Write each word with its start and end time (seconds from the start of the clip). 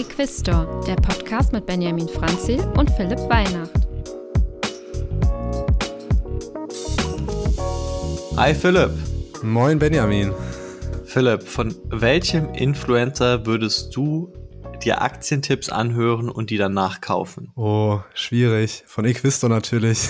Equistor, 0.00 0.82
der 0.86 0.96
Podcast 0.96 1.52
mit 1.52 1.66
Benjamin 1.66 2.08
Franzil 2.08 2.58
und 2.78 2.90
Philipp 2.92 3.18
Weihnacht. 3.28 3.70
Hi 8.38 8.54
Philipp. 8.54 8.92
Moin 9.42 9.78
Benjamin. 9.78 10.32
Philipp, 11.04 11.42
von 11.46 11.74
welchem 11.90 12.54
Influencer 12.54 13.44
würdest 13.44 13.94
du 13.94 14.32
dir 14.82 15.02
Aktientipps 15.02 15.68
anhören 15.68 16.30
und 16.30 16.48
die 16.48 16.56
dann 16.56 16.72
nachkaufen? 16.72 17.52
Oh, 17.54 18.00
schwierig. 18.14 18.84
Von 18.86 19.04
Equisto 19.04 19.48
natürlich. 19.48 20.08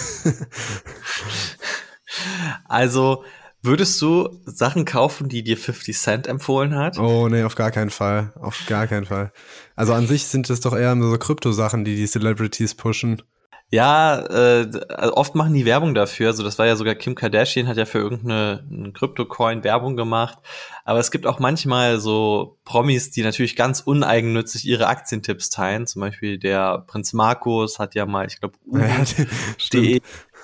also, 2.67 3.25
würdest 3.63 4.01
du 4.01 4.41
Sachen 4.45 4.85
kaufen, 4.85 5.29
die 5.29 5.43
dir 5.43 5.57
50 5.57 5.97
Cent 5.97 6.27
empfohlen 6.27 6.75
hat? 6.75 6.99
Oh, 6.99 7.29
nee, 7.29 7.43
auf 7.43 7.55
gar 7.55 7.71
keinen 7.71 7.91
Fall. 7.91 8.33
Auf 8.41 8.59
gar 8.67 8.87
keinen 8.87 9.07
Fall. 9.07 9.33
Also 9.77 9.93
an 9.93 10.07
sich 10.07 10.25
sind 10.25 10.51
es 10.51 10.61
doch 10.61 10.77
eher 10.77 10.97
so 11.01 11.17
Krypto-Sachen, 11.17 11.85
die 11.85 11.97
die 11.97 12.07
Celebrities 12.07 12.75
pushen. 12.75 13.23
Ja, 13.73 14.19
äh, 14.19 14.69
oft 15.13 15.37
machen 15.37 15.55
die 15.55 15.65
Werbung 15.65 15.95
dafür. 15.95 16.29
Also 16.29 16.43
das 16.43 16.59
war 16.59 16.67
ja 16.67 16.75
sogar 16.75 16.97
Kim 16.97 17.15
Kardashian 17.15 17.69
hat 17.69 17.77
ja 17.77 17.85
für 17.85 17.99
irgendeine 17.99 18.93
Krypto-Coin 18.93 19.63
Werbung 19.63 19.97
gemacht. 19.97 20.39
Aber 20.85 20.99
es 20.99 21.13
gibt 21.13 21.25
auch 21.25 21.39
manchmal 21.39 22.01
so 22.01 22.59
Promis, 22.65 23.13
die 23.13 23.23
natürlich 23.23 23.55
ganz 23.55 23.79
uneigennützig 23.79 24.67
ihre 24.67 24.89
Aktientipps 24.89 25.51
teilen. 25.51 25.87
Zum 25.87 26.01
Beispiel 26.01 26.37
der 26.37 26.79
Prinz 26.89 27.13
Markus 27.13 27.79
hat 27.79 27.95
ja 27.95 28.07
mal, 28.07 28.27
ich 28.27 28.41
glaube, 28.41 28.57
ja, 28.73 29.05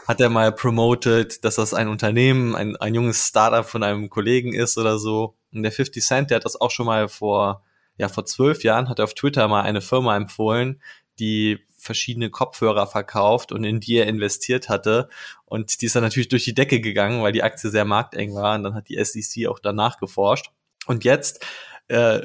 hat 0.07 0.21
er 0.21 0.31
mal 0.31 0.53
promoted, 0.53 1.45
dass 1.45 1.57
das 1.57 1.75
ein 1.75 1.89
Unternehmen, 1.89 2.55
ein, 2.55 2.77
ein 2.77 2.95
junges 2.95 3.27
Startup 3.27 3.67
von 3.67 3.83
einem 3.83 4.09
Kollegen 4.09 4.55
ist 4.55 4.79
oder 4.79 4.99
so. 4.99 5.37
Und 5.53 5.63
der 5.63 5.73
50 5.73 6.05
Cent, 6.05 6.31
der 6.31 6.37
hat 6.37 6.45
das 6.45 6.61
auch 6.61 6.71
schon 6.71 6.87
mal 6.87 7.09
vor, 7.09 7.65
ja, 7.99 8.09
vor 8.09 8.25
zwölf 8.25 8.63
Jahren, 8.63 8.89
hat 8.89 9.01
er 9.01 9.05
auf 9.05 9.15
Twitter 9.15 9.49
mal 9.49 9.63
eine 9.63 9.81
Firma 9.81 10.17
empfohlen, 10.17 10.81
die 11.19 11.59
verschiedene 11.77 12.31
Kopfhörer 12.31 12.87
verkauft 12.87 13.53
und 13.53 13.65
in 13.65 13.81
die 13.81 13.97
er 13.97 14.07
investiert 14.07 14.69
hatte. 14.69 15.09
Und 15.45 15.81
die 15.81 15.87
ist 15.87 15.97
dann 15.97 16.03
natürlich 16.03 16.29
durch 16.29 16.45
die 16.45 16.55
Decke 16.55 16.81
gegangen, 16.81 17.23
weil 17.23 17.33
die 17.33 17.43
Aktie 17.43 17.71
sehr 17.71 17.85
markteng 17.85 18.35
war. 18.35 18.55
Und 18.55 18.63
dann 18.63 18.75
hat 18.75 18.89
die 18.89 19.03
SEC 19.03 19.49
auch 19.49 19.59
danach 19.59 19.99
geforscht. 19.99 20.51
Und 20.87 21.05
jetzt 21.05 21.45
äh, 21.89 22.21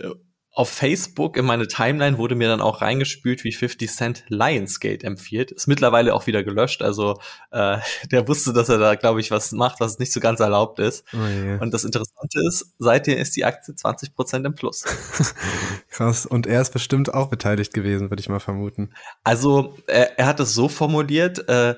auf 0.54 0.70
Facebook 0.70 1.38
in 1.38 1.46
meine 1.46 1.68
Timeline 1.68 2.18
wurde 2.18 2.36
mir 2.36 2.50
dann 2.50 2.60
auch 2.60 2.82
reingespült, 2.82 3.46
wie 3.46 3.54
50 3.54 3.90
Cent 3.90 4.24
Lionsgate 4.28 5.06
empfiehlt. 5.06 5.52
Ist 5.52 5.68
mittlerweile 5.68 6.14
auch 6.14 6.28
wieder 6.28 6.44
gelöscht. 6.44 6.82
Also 6.82 7.20
äh, 7.52 7.78
der 8.12 8.28
wusste, 8.28 8.52
dass 8.52 8.68
er 8.68 8.78
da, 8.78 8.96
glaube 8.96 9.22
ich, 9.22 9.32
was 9.32 9.54
macht, 9.54 9.80
was 9.80 9.98
nicht 9.98 10.12
so 10.12 10.20
ganz 10.20 10.42
erlaubt 10.42 10.80
ist. 10.80 11.06
Oh 11.14 11.18
yeah. 11.18 11.62
Und 11.62 11.74
das 11.74 11.86
Interessante 11.86 12.40
ist, 12.46 12.74
seitdem 12.80 13.18
ist 13.18 13.36
die 13.38 13.46
Aktie 13.46 13.76
20 13.76 14.14
Prozent 14.14 14.46
im 14.46 14.54
Plus. 14.54 14.84
Krass. 15.90 16.26
Und 16.26 16.48
er 16.48 16.62
ist 16.62 16.74
bestimmt 16.74 17.14
auch 17.14 17.30
beteiligt 17.30 17.74
gewesen, 17.74 18.10
würde 18.10 18.20
ich 18.20 18.28
mal 18.28 18.40
vermuten. 18.40 18.94
Also 19.24 19.78
er, 19.88 20.20
er 20.20 20.26
hat 20.26 20.42
es 20.42 20.54
so 20.54 20.68
formuliert, 20.68 21.48
äh, 21.48 21.76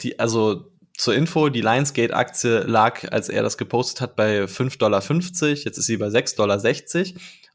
die, 0.00 0.16
also 0.20 0.70
zur 0.96 1.14
Info, 1.14 1.48
die 1.48 1.62
Lionsgate-Aktie 1.62 2.60
lag, 2.60 3.10
als 3.10 3.28
er 3.30 3.42
das 3.42 3.56
gepostet 3.56 4.00
hat, 4.02 4.16
bei 4.16 4.44
5,50 4.44 4.78
Dollar. 4.78 5.02
Jetzt 5.02 5.78
ist 5.78 5.86
sie 5.86 5.96
bei 5.96 6.06
6,60 6.06 6.36
Dollar. 6.36 6.58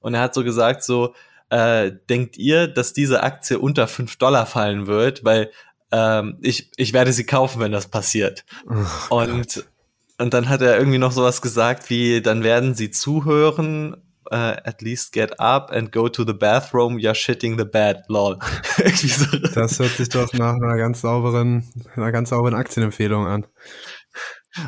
Und 0.05 0.13
er 0.13 0.21
hat 0.21 0.35
so 0.35 0.43
gesagt, 0.43 0.83
so, 0.83 1.15
äh, 1.49 1.91
denkt 2.11 2.37
ihr, 2.37 2.67
dass 2.67 2.93
diese 2.93 3.23
Aktie 3.23 3.57
unter 3.57 3.87
5 3.87 4.17
Dollar 4.17 4.45
fallen 4.45 4.85
wird? 4.85 5.25
Weil 5.25 5.49
ähm, 5.91 6.37
ich, 6.41 6.69
ich 6.77 6.93
werde 6.93 7.11
sie 7.11 7.25
kaufen, 7.25 7.59
wenn 7.59 7.71
das 7.71 7.87
passiert. 7.87 8.45
Oh, 9.09 9.23
und, 9.23 9.65
und 10.19 10.33
dann 10.35 10.47
hat 10.47 10.61
er 10.61 10.77
irgendwie 10.77 10.99
noch 10.99 11.11
sowas 11.11 11.41
gesagt 11.41 11.89
wie, 11.89 12.21
dann 12.21 12.43
werden 12.43 12.75
sie 12.75 12.91
zuhören, 12.91 13.95
uh, 14.31 14.53
at 14.63 14.83
least 14.83 15.11
get 15.11 15.39
up 15.39 15.71
and 15.71 15.91
go 15.91 16.07
to 16.07 16.23
the 16.23 16.33
bathroom, 16.33 16.97
you're 16.97 17.15
shitting 17.15 17.57
the 17.57 17.65
bed, 17.65 18.03
lol. 18.07 18.37
so. 18.93 19.37
Das 19.55 19.79
hört 19.79 19.93
sich 19.93 20.09
doch 20.09 20.31
nach 20.33 20.53
einer 20.53 20.77
ganz 20.77 21.01
sauberen, 21.01 21.67
einer 21.95 22.11
ganz 22.11 22.29
sauberen 22.29 22.53
Aktienempfehlung 22.53 23.25
an. 23.25 23.47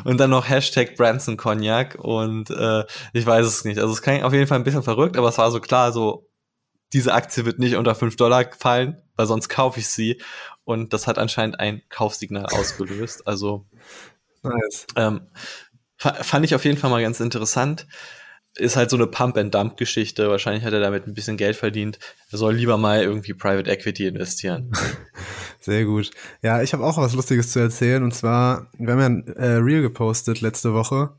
Und 0.04 0.18
dann 0.18 0.30
noch 0.30 0.48
Hashtag 0.48 0.96
Branson 0.96 1.36
Cognac 1.36 1.96
und 1.98 2.50
äh, 2.50 2.84
ich 3.12 3.24
weiß 3.24 3.46
es 3.46 3.64
nicht. 3.64 3.78
Also 3.78 3.92
es 3.92 4.02
klingt 4.02 4.24
auf 4.24 4.32
jeden 4.32 4.46
Fall 4.46 4.58
ein 4.58 4.64
bisschen 4.64 4.82
verrückt, 4.82 5.16
aber 5.16 5.28
es 5.28 5.38
war 5.38 5.50
so 5.50 5.60
klar, 5.60 5.92
so 5.92 6.28
diese 6.92 7.14
Aktie 7.14 7.44
wird 7.44 7.58
nicht 7.58 7.76
unter 7.76 7.94
5 7.94 8.16
Dollar 8.16 8.50
fallen, 8.58 9.00
weil 9.16 9.26
sonst 9.26 9.48
kaufe 9.48 9.80
ich 9.80 9.88
sie. 9.88 10.20
Und 10.64 10.92
das 10.92 11.06
hat 11.06 11.18
anscheinend 11.18 11.60
ein 11.60 11.82
Kaufsignal 11.88 12.46
ausgelöst. 12.46 13.26
Also 13.26 13.66
nice. 14.42 14.86
ähm, 14.96 15.28
fand 15.96 16.44
ich 16.44 16.54
auf 16.54 16.64
jeden 16.64 16.78
Fall 16.78 16.90
mal 16.90 17.02
ganz 17.02 17.20
interessant 17.20 17.86
ist 18.58 18.76
halt 18.76 18.90
so 18.90 18.96
eine 18.96 19.06
Pump-and-Dump-Geschichte. 19.06 20.28
Wahrscheinlich 20.28 20.64
hat 20.64 20.72
er 20.72 20.80
damit 20.80 21.06
ein 21.06 21.14
bisschen 21.14 21.36
Geld 21.36 21.56
verdient. 21.56 21.98
Er 22.30 22.38
soll 22.38 22.54
lieber 22.54 22.76
mal 22.76 23.02
irgendwie 23.02 23.34
Private 23.34 23.70
Equity 23.70 24.06
investieren. 24.06 24.72
Sehr 25.60 25.84
gut. 25.84 26.10
Ja, 26.42 26.62
ich 26.62 26.72
habe 26.72 26.84
auch 26.84 26.98
was 26.98 27.14
Lustiges 27.14 27.52
zu 27.52 27.60
erzählen. 27.60 28.02
Und 28.02 28.14
zwar, 28.14 28.68
wir 28.78 28.92
haben 28.92 29.00
ja 29.00 29.06
ein 29.06 29.26
äh, 29.36 29.52
Reel 29.56 29.82
gepostet 29.82 30.40
letzte 30.40 30.74
Woche. 30.74 31.10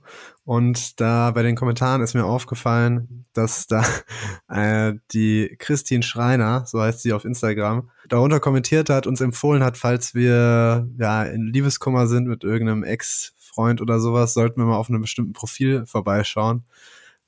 Und 0.43 0.99
da 0.99 1.31
bei 1.31 1.43
den 1.43 1.55
Kommentaren 1.55 2.01
ist 2.01 2.13
mir 2.13 2.25
aufgefallen, 2.25 3.25
dass 3.33 3.67
da 3.67 3.85
äh, 4.49 4.93
die 5.13 5.55
Christine 5.59 6.03
Schreiner, 6.03 6.65
so 6.65 6.81
heißt 6.81 7.01
sie 7.01 7.13
auf 7.13 7.23
Instagram, 7.23 7.89
darunter 8.09 8.39
kommentiert 8.39 8.89
hat, 8.89 9.07
uns 9.07 9.21
empfohlen 9.21 9.63
hat, 9.63 9.77
falls 9.77 10.13
wir 10.13 10.87
ja 10.97 11.23
in 11.23 11.47
Liebeskummer 11.47 12.07
sind 12.07 12.27
mit 12.27 12.43
irgendeinem 12.43 12.83
Ex-Freund 12.83 13.81
oder 13.81 13.99
sowas, 13.99 14.33
sollten 14.33 14.59
wir 14.59 14.65
mal 14.65 14.77
auf 14.77 14.89
einem 14.89 15.01
bestimmten 15.01 15.33
Profil 15.33 15.85
vorbeischauen 15.85 16.63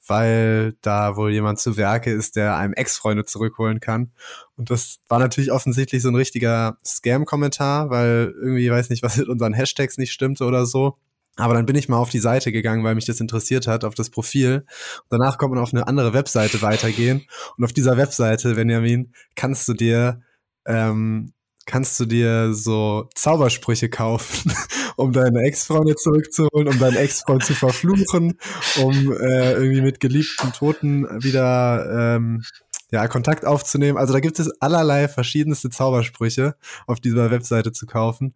weil 0.08 0.74
da 0.82 1.16
wohl 1.16 1.32
jemand 1.32 1.60
zu 1.60 1.78
Werke 1.78 2.12
ist, 2.12 2.36
der 2.36 2.58
einem 2.58 2.74
Ex-Freunde 2.74 3.26
zurückholen 3.26 3.80
kann. 3.80 4.12
Und 4.56 4.70
das 4.70 5.00
war 5.08 5.20
natürlich 5.20 5.52
offensichtlich 5.52 6.02
so 6.02 6.10
ein 6.10 6.16
richtiger 6.16 6.78
Scam-Kommentar, 6.86 7.90
weil 7.90 8.34
irgendwie, 8.36 8.70
weiß 8.72 8.90
nicht, 8.90 9.04
was 9.04 9.18
mit 9.18 9.30
unseren 9.30 9.54
Hashtags 9.54 9.98
nicht 9.98 10.12
stimmte 10.12 10.46
oder 10.46 10.66
so. 10.66 10.98
Aber 11.38 11.54
dann 11.54 11.66
bin 11.66 11.76
ich 11.76 11.88
mal 11.88 11.98
auf 11.98 12.10
die 12.10 12.20
Seite 12.20 12.52
gegangen, 12.52 12.84
weil 12.84 12.96
mich 12.96 13.06
das 13.06 13.22
interessiert 13.22 13.66
hat, 13.66 13.86
auf 13.86 13.96
das 13.96 14.10
Profil. 14.10 14.66
Danach 15.10 15.38
kommt 15.38 15.54
man 15.54 15.64
auf 15.64 15.74
eine 15.74 15.88
andere 15.88 16.14
Webseite 16.14 16.62
weitergehen. 16.62 17.26
Und 17.58 17.64
auf 17.64 17.74
dieser 17.74 17.96
Webseite, 17.98 18.56
Benjamin, 18.56 19.14
kannst 19.36 19.68
du 19.68 19.74
dir 19.74 20.22
ähm, 20.66 21.34
kannst 21.66 22.00
du 22.00 22.06
dir 22.06 22.54
so 22.54 23.08
Zaubersprüche 23.16 23.90
kaufen, 23.90 24.54
um 24.96 25.14
deine 25.14 25.42
Ex-Freunde 25.42 25.96
zurückzuholen, 25.96 26.68
um 26.68 26.80
deinen 26.80 26.98
Ex-Freund 26.98 27.44
zu 27.44 27.54
verfluchen, 27.54 28.38
um 28.82 29.12
äh, 29.14 29.54
irgendwie 29.54 29.82
mit 29.82 30.00
geliebten 30.00 30.52
Toten 30.54 31.06
wieder 31.24 32.16
ähm, 32.16 32.44
ja, 32.92 33.08
Kontakt 33.08 33.46
aufzunehmen. 33.46 33.98
Also 33.98 34.14
da 34.14 34.20
gibt 34.20 34.40
es 34.40 34.50
allerlei 34.62 35.08
verschiedenste 35.08 35.70
Zaubersprüche 35.70 36.56
auf 36.88 37.00
dieser 37.00 37.32
Webseite 37.32 37.72
zu 37.72 37.86
kaufen. 37.86 38.36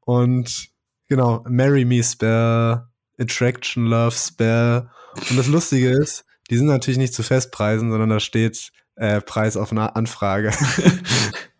Und 0.00 0.70
genau, 1.08 1.44
Marry 1.48 1.84
Me 1.84 2.02
Spell, 2.02 2.82
Attraction 3.18 3.86
Love 3.86 4.16
Spell. 4.16 4.88
Und 5.30 5.38
das 5.38 5.46
Lustige 5.46 5.90
ist, 5.90 6.24
die 6.50 6.56
sind 6.56 6.66
natürlich 6.66 6.98
nicht 6.98 7.14
zu 7.14 7.22
Festpreisen, 7.22 7.90
sondern 7.90 8.08
da 8.08 8.18
steht 8.20 8.72
äh, 8.96 9.20
Preis 9.20 9.56
auf 9.56 9.70
eine 9.70 9.94
Anfrage. 9.94 10.52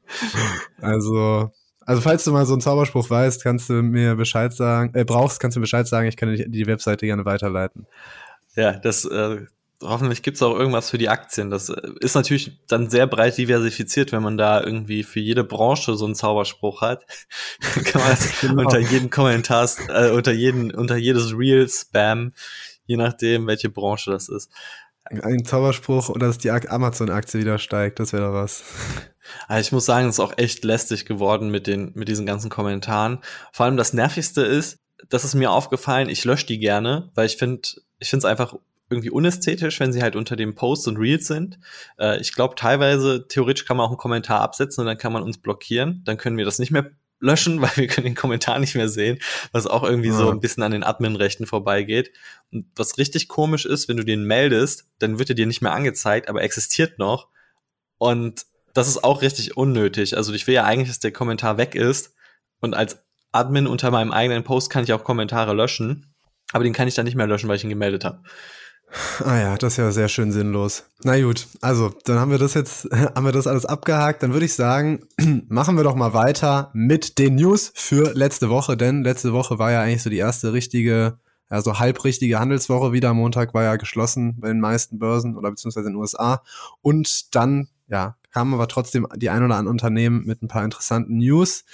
also, 0.80 1.50
also 1.80 2.00
falls 2.00 2.24
du 2.24 2.32
mal 2.32 2.46
so 2.46 2.54
einen 2.54 2.60
Zauberspruch 2.60 3.08
weißt, 3.10 3.42
kannst 3.42 3.68
du 3.68 3.74
mir 3.82 4.14
Bescheid 4.14 4.52
sagen, 4.52 4.94
äh, 4.94 5.04
brauchst, 5.04 5.40
kannst 5.40 5.56
du 5.56 5.60
Bescheid 5.60 5.86
sagen, 5.86 6.08
ich 6.08 6.16
kann 6.16 6.34
dir 6.34 6.48
die 6.48 6.66
Webseite 6.66 7.06
gerne 7.06 7.24
weiterleiten. 7.24 7.86
Ja, 8.54 8.72
das 8.72 9.04
äh, 9.04 9.46
hoffentlich 9.82 10.22
gibt's 10.22 10.42
auch 10.42 10.56
irgendwas 10.56 10.90
für 10.90 10.98
die 10.98 11.08
Aktien. 11.08 11.50
Das 11.50 11.68
äh, 11.68 11.90
ist 12.00 12.14
natürlich 12.14 12.58
dann 12.68 12.90
sehr 12.90 13.06
breit 13.06 13.36
diversifiziert, 13.38 14.12
wenn 14.12 14.22
man 14.22 14.36
da 14.36 14.62
irgendwie 14.62 15.02
für 15.02 15.20
jede 15.20 15.44
Branche 15.44 15.96
so 15.96 16.04
einen 16.04 16.14
Zauberspruch 16.14 16.80
hat. 16.80 17.04
kann 17.84 18.02
man 18.02 18.16
genau. 18.40 18.62
unter 18.62 18.78
jeden 18.78 19.10
Kommentar, 19.10 19.68
äh, 19.88 20.10
unter 20.10 20.32
jeden, 20.32 20.72
unter 20.72 20.96
jedes 20.96 21.36
Real 21.36 21.68
Spam, 21.68 22.32
je 22.86 22.96
nachdem, 22.96 23.46
welche 23.46 23.70
Branche 23.70 24.10
das 24.10 24.28
ist. 24.28 24.50
Ein 25.20 25.44
Zauberspruch 25.44 26.08
oder 26.08 26.28
dass 26.28 26.38
die 26.38 26.50
Amazon-Aktie 26.50 27.40
wieder 27.40 27.58
steigt, 27.58 28.00
das 28.00 28.12
wäre 28.12 28.26
doch 28.26 28.34
was. 28.34 28.62
Also 29.46 29.60
ich 29.60 29.72
muss 29.72 29.86
sagen, 29.86 30.08
es 30.08 30.16
ist 30.16 30.20
auch 30.20 30.36
echt 30.36 30.64
lästig 30.64 31.06
geworden 31.06 31.48
mit 31.48 31.68
den, 31.68 31.92
mit 31.94 32.08
diesen 32.08 32.26
ganzen 32.26 32.50
Kommentaren. 32.50 33.20
Vor 33.52 33.64
allem 33.64 33.76
das 33.76 33.92
Nervigste 33.92 34.42
ist, 34.42 34.80
das 35.08 35.24
ist 35.24 35.34
mir 35.34 35.52
aufgefallen, 35.52 36.08
ich 36.08 36.24
lösche 36.24 36.46
die 36.46 36.58
gerne, 36.58 37.08
weil 37.14 37.26
ich 37.26 37.36
finde, 37.36 37.62
ich 38.00 38.12
es 38.12 38.24
einfach 38.24 38.56
irgendwie 38.90 39.10
unästhetisch, 39.10 39.80
wenn 39.80 39.92
sie 39.92 40.02
halt 40.02 40.16
unter 40.16 40.36
dem 40.36 40.54
Post 40.54 40.86
und 40.88 40.96
Reels 40.98 41.26
sind. 41.26 41.58
Äh, 41.98 42.20
ich 42.20 42.34
glaube, 42.34 42.56
teilweise, 42.56 43.26
theoretisch 43.26 43.64
kann 43.64 43.76
man 43.76 43.86
auch 43.86 43.90
einen 43.90 43.98
Kommentar 43.98 44.40
absetzen 44.40 44.82
und 44.82 44.86
dann 44.86 44.98
kann 44.98 45.12
man 45.12 45.22
uns 45.22 45.38
blockieren. 45.38 46.02
Dann 46.04 46.18
können 46.18 46.36
wir 46.36 46.44
das 46.44 46.58
nicht 46.58 46.72
mehr 46.72 46.90
löschen, 47.22 47.60
weil 47.62 47.76
wir 47.76 47.86
können 47.86 48.04
den 48.06 48.14
Kommentar 48.14 48.58
nicht 48.58 48.74
mehr 48.74 48.88
sehen, 48.88 49.18
was 49.52 49.66
auch 49.66 49.82
irgendwie 49.82 50.10
ja. 50.10 50.16
so 50.16 50.30
ein 50.30 50.40
bisschen 50.40 50.62
an 50.62 50.72
den 50.72 50.84
Admin-Rechten 50.84 51.46
vorbeigeht. 51.46 52.12
Und 52.50 52.66
was 52.76 52.98
richtig 52.98 53.28
komisch 53.28 53.64
ist, 53.64 53.88
wenn 53.88 53.96
du 53.96 54.04
den 54.04 54.24
meldest, 54.24 54.84
dann 54.98 55.18
wird 55.18 55.30
er 55.30 55.34
dir 55.34 55.46
nicht 55.46 55.62
mehr 55.62 55.72
angezeigt, 55.72 56.28
aber 56.28 56.42
existiert 56.42 56.98
noch. 56.98 57.28
Und 57.98 58.44
das 58.74 58.88
ist 58.88 59.04
auch 59.04 59.22
richtig 59.22 59.56
unnötig. 59.56 60.16
Also 60.16 60.32
ich 60.32 60.46
will 60.46 60.54
ja 60.54 60.64
eigentlich, 60.64 60.88
dass 60.88 60.98
der 60.98 61.12
Kommentar 61.12 61.56
weg 61.56 61.74
ist. 61.74 62.14
Und 62.60 62.74
als 62.74 62.98
Admin 63.32 63.66
unter 63.66 63.90
meinem 63.90 64.12
eigenen 64.12 64.44
Post 64.44 64.70
kann 64.70 64.84
ich 64.84 64.92
auch 64.92 65.04
Kommentare 65.04 65.54
löschen. 65.54 66.14
Aber 66.52 66.64
den 66.64 66.72
kann 66.72 66.88
ich 66.88 66.94
dann 66.94 67.04
nicht 67.04 67.14
mehr 67.14 67.26
löschen, 67.26 67.48
weil 67.48 67.56
ich 67.56 67.64
ihn 67.64 67.70
gemeldet 67.70 68.04
habe. 68.04 68.22
Ah 69.24 69.38
ja, 69.38 69.56
das 69.56 69.74
ist 69.74 69.76
ja 69.78 69.90
sehr 69.90 70.08
schön 70.08 70.32
sinnlos. 70.32 70.84
Na 71.02 71.18
gut, 71.20 71.46
also 71.60 71.94
dann 72.04 72.18
haben 72.18 72.30
wir 72.30 72.38
das 72.38 72.54
jetzt, 72.54 72.88
haben 72.92 73.24
wir 73.24 73.32
das 73.32 73.46
alles 73.46 73.64
abgehakt. 73.64 74.22
Dann 74.22 74.32
würde 74.32 74.44
ich 74.44 74.54
sagen, 74.54 75.00
machen 75.48 75.76
wir 75.76 75.84
doch 75.84 75.94
mal 75.94 76.12
weiter 76.12 76.70
mit 76.74 77.18
den 77.18 77.36
News 77.36 77.72
für 77.74 78.12
letzte 78.14 78.50
Woche, 78.50 78.76
denn 78.76 79.02
letzte 79.02 79.32
Woche 79.32 79.58
war 79.58 79.72
ja 79.72 79.80
eigentlich 79.80 80.02
so 80.02 80.10
die 80.10 80.18
erste 80.18 80.52
richtige, 80.52 81.18
also 81.48 81.78
halbrichtige 81.78 82.38
Handelswoche 82.38 82.92
wieder. 82.92 83.14
Montag 83.14 83.54
war 83.54 83.62
ja 83.62 83.76
geschlossen 83.76 84.38
bei 84.38 84.48
den 84.48 84.60
meisten 84.60 84.98
Börsen 84.98 85.36
oder 85.36 85.50
beziehungsweise 85.50 85.86
in 85.86 85.94
den 85.94 86.00
USA. 86.00 86.42
Und 86.82 87.34
dann, 87.34 87.68
ja, 87.88 88.16
kamen 88.30 88.52
aber 88.54 88.68
trotzdem 88.68 89.06
die 89.16 89.30
ein 89.30 89.42
oder 89.42 89.56
anderen 89.56 89.68
Unternehmen 89.68 90.24
mit 90.26 90.42
ein 90.42 90.48
paar 90.48 90.64
interessanten 90.64 91.16
News. 91.16 91.64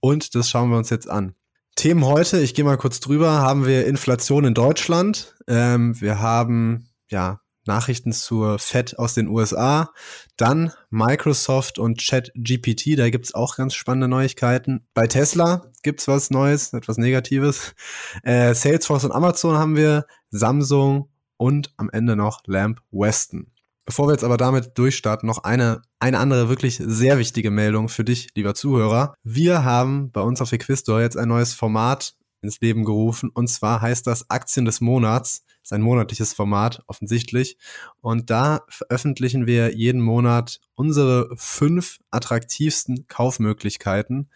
Und 0.00 0.34
das 0.34 0.48
schauen 0.48 0.70
wir 0.70 0.78
uns 0.78 0.90
jetzt 0.90 1.08
an. 1.08 1.34
Themen 1.74 2.04
heute, 2.04 2.40
ich 2.40 2.54
gehe 2.54 2.64
mal 2.64 2.76
kurz 2.76 3.00
drüber, 3.00 3.40
haben 3.40 3.66
wir 3.66 3.86
Inflation 3.86 4.44
in 4.44 4.54
Deutschland. 4.54 5.34
Ähm, 5.48 5.98
wir 6.00 6.20
haben 6.20 6.88
ja 7.08 7.40
Nachrichten 7.66 8.12
zur 8.12 8.58
Fed 8.58 8.98
aus 8.98 9.14
den 9.14 9.28
USA. 9.28 9.92
Dann 10.36 10.72
Microsoft 10.90 11.78
und 11.78 11.98
ChatGPT, 11.98 12.98
da 12.98 13.08
gibt's 13.10 13.34
auch 13.34 13.56
ganz 13.56 13.74
spannende 13.74 14.08
Neuigkeiten. 14.08 14.86
Bei 14.94 15.06
Tesla 15.06 15.66
gibt's 15.82 16.08
was 16.08 16.30
Neues, 16.30 16.72
etwas 16.72 16.98
Negatives. 16.98 17.74
Äh, 18.22 18.54
Salesforce 18.54 19.04
und 19.04 19.12
Amazon 19.12 19.56
haben 19.56 19.76
wir, 19.76 20.06
Samsung 20.30 21.08
und 21.36 21.72
am 21.76 21.90
Ende 21.90 22.16
noch 22.16 22.42
Lamp 22.46 22.80
Weston. 22.90 23.51
Bevor 23.84 24.06
wir 24.06 24.12
jetzt 24.12 24.24
aber 24.24 24.36
damit 24.36 24.78
durchstarten, 24.78 25.26
noch 25.26 25.42
eine, 25.42 25.82
eine 25.98 26.18
andere 26.18 26.48
wirklich 26.48 26.80
sehr 26.84 27.18
wichtige 27.18 27.50
Meldung 27.50 27.88
für 27.88 28.04
dich, 28.04 28.28
lieber 28.34 28.54
Zuhörer. 28.54 29.14
Wir 29.24 29.64
haben 29.64 30.10
bei 30.12 30.20
uns 30.20 30.40
auf 30.40 30.52
Equistor 30.52 31.00
jetzt 31.00 31.16
ein 31.16 31.28
neues 31.28 31.52
Format 31.52 32.14
ins 32.42 32.60
Leben 32.60 32.84
gerufen 32.84 33.30
und 33.32 33.48
zwar 33.48 33.80
heißt 33.80 34.06
das 34.06 34.30
Aktien 34.30 34.64
des 34.64 34.80
Monats. 34.80 35.44
Das 35.46 35.70
ist 35.70 35.72
ein 35.72 35.82
monatliches 35.82 36.32
Format, 36.32 36.82
offensichtlich. 36.86 37.56
Und 38.00 38.30
da 38.30 38.62
veröffentlichen 38.68 39.46
wir 39.46 39.74
jeden 39.76 40.00
Monat 40.00 40.58
unsere 40.74 41.30
fünf 41.36 41.98
attraktivsten 42.10 43.06
Kaufmöglichkeiten. 43.06 44.28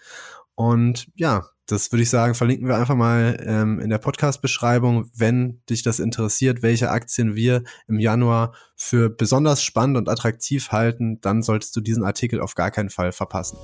Und 0.54 1.08
ja, 1.16 1.48
das 1.66 1.90
würde 1.90 2.02
ich 2.04 2.10
sagen, 2.10 2.34
verlinken 2.34 2.68
wir 2.68 2.76
einfach 2.76 2.94
mal 2.94 3.42
ähm, 3.44 3.80
in 3.80 3.90
der 3.90 3.98
Podcast-Beschreibung, 3.98 5.10
wenn 5.14 5.62
dich 5.68 5.82
das 5.82 5.98
interessiert, 5.98 6.62
welche 6.62 6.90
Aktien 6.90 7.34
wir 7.34 7.64
im 7.88 7.98
Januar 7.98 8.54
für 8.76 9.10
besonders 9.10 9.62
spannend 9.62 9.96
und 9.96 10.08
attraktiv 10.08 10.70
halten, 10.70 11.20
dann 11.20 11.42
solltest 11.42 11.74
du 11.74 11.80
diesen 11.80 12.04
Artikel 12.04 12.40
auf 12.40 12.54
gar 12.54 12.70
keinen 12.70 12.90
Fall 12.90 13.10
verpassen. 13.10 13.58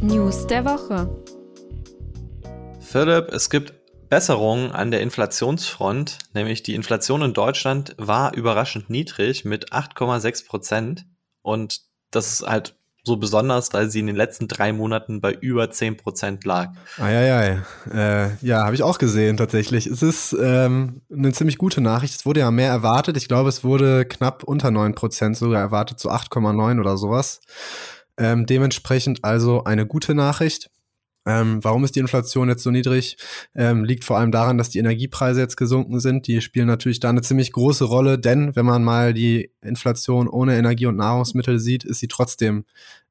News 0.00 0.46
der 0.46 0.64
Woche. 0.64 1.10
Philipp, 2.80 3.32
es 3.32 3.50
gibt 3.50 3.74
Besserungen 4.08 4.70
an 4.70 4.92
der 4.92 5.00
Inflationsfront, 5.00 6.18
nämlich 6.32 6.62
die 6.62 6.74
Inflation 6.74 7.22
in 7.22 7.32
Deutschland 7.32 7.96
war 7.98 8.34
überraschend 8.34 8.88
niedrig 8.88 9.44
mit 9.44 9.72
8,6 9.72 10.46
Prozent 10.46 11.06
und 11.42 11.80
das 12.12 12.32
ist 12.32 12.46
halt 12.46 12.76
so 13.04 13.16
besonders, 13.16 13.72
weil 13.72 13.90
sie 13.90 14.00
in 14.00 14.06
den 14.06 14.16
letzten 14.16 14.48
drei 14.48 14.72
Monaten 14.72 15.20
bei 15.20 15.32
über 15.32 15.70
10 15.70 15.98
Prozent 15.98 16.44
lag. 16.44 16.70
Eieiei. 16.98 17.62
Äh, 17.92 18.30
ja, 18.40 18.64
habe 18.64 18.74
ich 18.74 18.82
auch 18.82 18.98
gesehen 18.98 19.36
tatsächlich. 19.36 19.86
Es 19.86 20.02
ist 20.02 20.34
ähm, 20.40 21.02
eine 21.12 21.32
ziemlich 21.32 21.58
gute 21.58 21.82
Nachricht. 21.82 22.14
Es 22.14 22.26
wurde 22.26 22.40
ja 22.40 22.50
mehr 22.50 22.70
erwartet. 22.70 23.16
Ich 23.16 23.28
glaube, 23.28 23.50
es 23.50 23.62
wurde 23.62 24.06
knapp 24.06 24.42
unter 24.42 24.70
9 24.70 24.94
Prozent 24.94 25.36
sogar 25.36 25.60
erwartet, 25.60 26.00
so 26.00 26.10
8,9 26.10 26.80
oder 26.80 26.96
sowas. 26.96 27.40
Ähm, 28.16 28.46
dementsprechend 28.46 29.22
also 29.22 29.64
eine 29.64 29.86
gute 29.86 30.14
Nachricht. 30.14 30.70
Ähm, 31.26 31.62
warum 31.62 31.84
ist 31.84 31.96
die 31.96 32.00
Inflation 32.00 32.48
jetzt 32.48 32.62
so 32.62 32.70
niedrig? 32.70 33.16
Ähm, 33.54 33.84
liegt 33.84 34.04
vor 34.04 34.18
allem 34.18 34.30
daran, 34.30 34.58
dass 34.58 34.70
die 34.70 34.78
Energiepreise 34.78 35.40
jetzt 35.40 35.56
gesunken 35.56 36.00
sind. 36.00 36.26
Die 36.26 36.40
spielen 36.40 36.66
natürlich 36.66 37.00
da 37.00 37.08
eine 37.08 37.22
ziemlich 37.22 37.52
große 37.52 37.84
Rolle, 37.84 38.18
denn 38.18 38.54
wenn 38.56 38.66
man 38.66 38.84
mal 38.84 39.14
die 39.14 39.50
Inflation 39.62 40.28
ohne 40.28 40.56
Energie 40.56 40.86
und 40.86 40.96
Nahrungsmittel 40.96 41.58
sieht, 41.58 41.84
ist 41.84 42.00
sie 42.00 42.08
trotzdem 42.08 42.64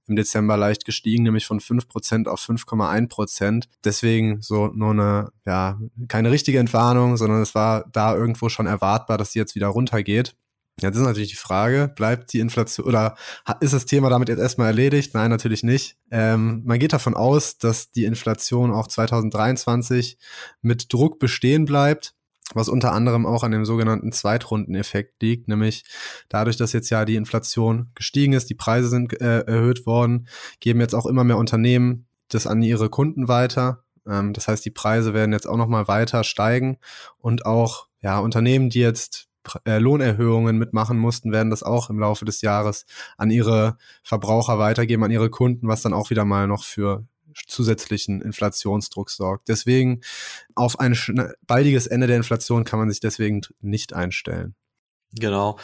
im 0.07 0.15
Dezember 0.15 0.57
leicht 0.57 0.85
gestiegen, 0.85 1.23
nämlich 1.23 1.45
von 1.45 1.59
5% 1.59 2.27
auf 2.27 2.41
5,1%. 2.41 3.65
Deswegen 3.83 4.41
so 4.41 4.67
nur 4.67 4.91
eine, 4.91 5.31
ja, 5.45 5.79
keine 6.07 6.31
richtige 6.31 6.59
Entwarnung, 6.59 7.17
sondern 7.17 7.41
es 7.41 7.55
war 7.55 7.85
da 7.91 8.15
irgendwo 8.15 8.49
schon 8.49 8.67
erwartbar, 8.67 9.17
dass 9.17 9.31
sie 9.31 9.39
jetzt 9.39 9.55
wieder 9.55 9.67
runtergeht. 9.67 10.35
Jetzt 10.81 10.95
ist 10.95 11.03
natürlich 11.03 11.29
die 11.29 11.35
Frage, 11.35 11.91
bleibt 11.95 12.33
die 12.33 12.39
Inflation 12.39 12.87
oder 12.87 13.15
ist 13.59 13.73
das 13.73 13.85
Thema 13.85 14.09
damit 14.09 14.29
jetzt 14.29 14.39
erstmal 14.39 14.67
erledigt? 14.67 15.13
Nein, 15.13 15.29
natürlich 15.29 15.61
nicht. 15.61 15.97
Ähm, 16.09 16.63
man 16.65 16.79
geht 16.79 16.93
davon 16.93 17.13
aus, 17.13 17.59
dass 17.59 17.91
die 17.91 18.05
Inflation 18.05 18.71
auch 18.71 18.87
2023 18.87 20.17
mit 20.61 20.91
Druck 20.91 21.19
bestehen 21.19 21.65
bleibt, 21.65 22.15
was 22.55 22.69
unter 22.69 22.91
anderem 22.91 23.27
auch 23.27 23.43
an 23.43 23.51
dem 23.51 23.65
sogenannten 23.65 24.11
Zweitrundeneffekt 24.11 25.21
liegt, 25.21 25.47
nämlich 25.47 25.85
dadurch, 26.27 26.57
dass 26.57 26.73
jetzt 26.73 26.89
ja 26.89 27.05
die 27.05 27.15
Inflation 27.15 27.91
gestiegen 27.93 28.33
ist, 28.33 28.49
die 28.49 28.55
Preise 28.55 28.89
sind 28.89 29.19
äh, 29.21 29.41
erhöht 29.41 29.85
worden, 29.85 30.27
geben 30.59 30.81
jetzt 30.81 30.95
auch 30.95 31.05
immer 31.05 31.23
mehr 31.23 31.37
Unternehmen 31.37 32.07
das 32.29 32.47
an 32.47 32.63
ihre 32.63 32.89
Kunden 32.89 33.27
weiter. 33.27 33.83
Ähm, 34.07 34.33
das 34.33 34.47
heißt, 34.47 34.65
die 34.65 34.71
Preise 34.71 35.13
werden 35.13 35.33
jetzt 35.33 35.47
auch 35.47 35.57
nochmal 35.57 35.87
weiter 35.87 36.23
steigen 36.23 36.77
und 37.19 37.45
auch 37.45 37.87
ja, 38.01 38.17
Unternehmen, 38.17 38.69
die 38.69 38.79
jetzt 38.79 39.27
äh, 39.65 39.77
Lohnerhöhungen 39.77 40.57
mitmachen 40.57 40.97
mussten, 40.97 41.31
werden 41.31 41.49
das 41.49 41.63
auch 41.63 41.89
im 41.89 41.99
Laufe 41.99 42.25
des 42.25 42.41
Jahres 42.41 42.85
an 43.17 43.31
ihre 43.31 43.77
Verbraucher 44.03 44.59
weitergeben, 44.59 45.03
an 45.03 45.11
ihre 45.11 45.29
Kunden, 45.29 45.67
was 45.67 45.81
dann 45.81 45.93
auch 45.93 46.09
wieder 46.09 46.25
mal 46.25 46.47
noch 46.47 46.63
für 46.63 47.05
zusätzlichen 47.47 48.21
Inflationsdruck 48.21 49.09
sorgt. 49.09 49.49
Deswegen 49.49 50.01
auf 50.55 50.79
ein 50.79 50.97
baldiges 51.47 51.87
Ende 51.87 52.07
der 52.07 52.17
Inflation 52.17 52.63
kann 52.63 52.79
man 52.79 52.89
sich 52.89 52.99
deswegen 52.99 53.41
nicht 53.61 53.93
einstellen. 53.93 54.55
Genau. 55.13 55.57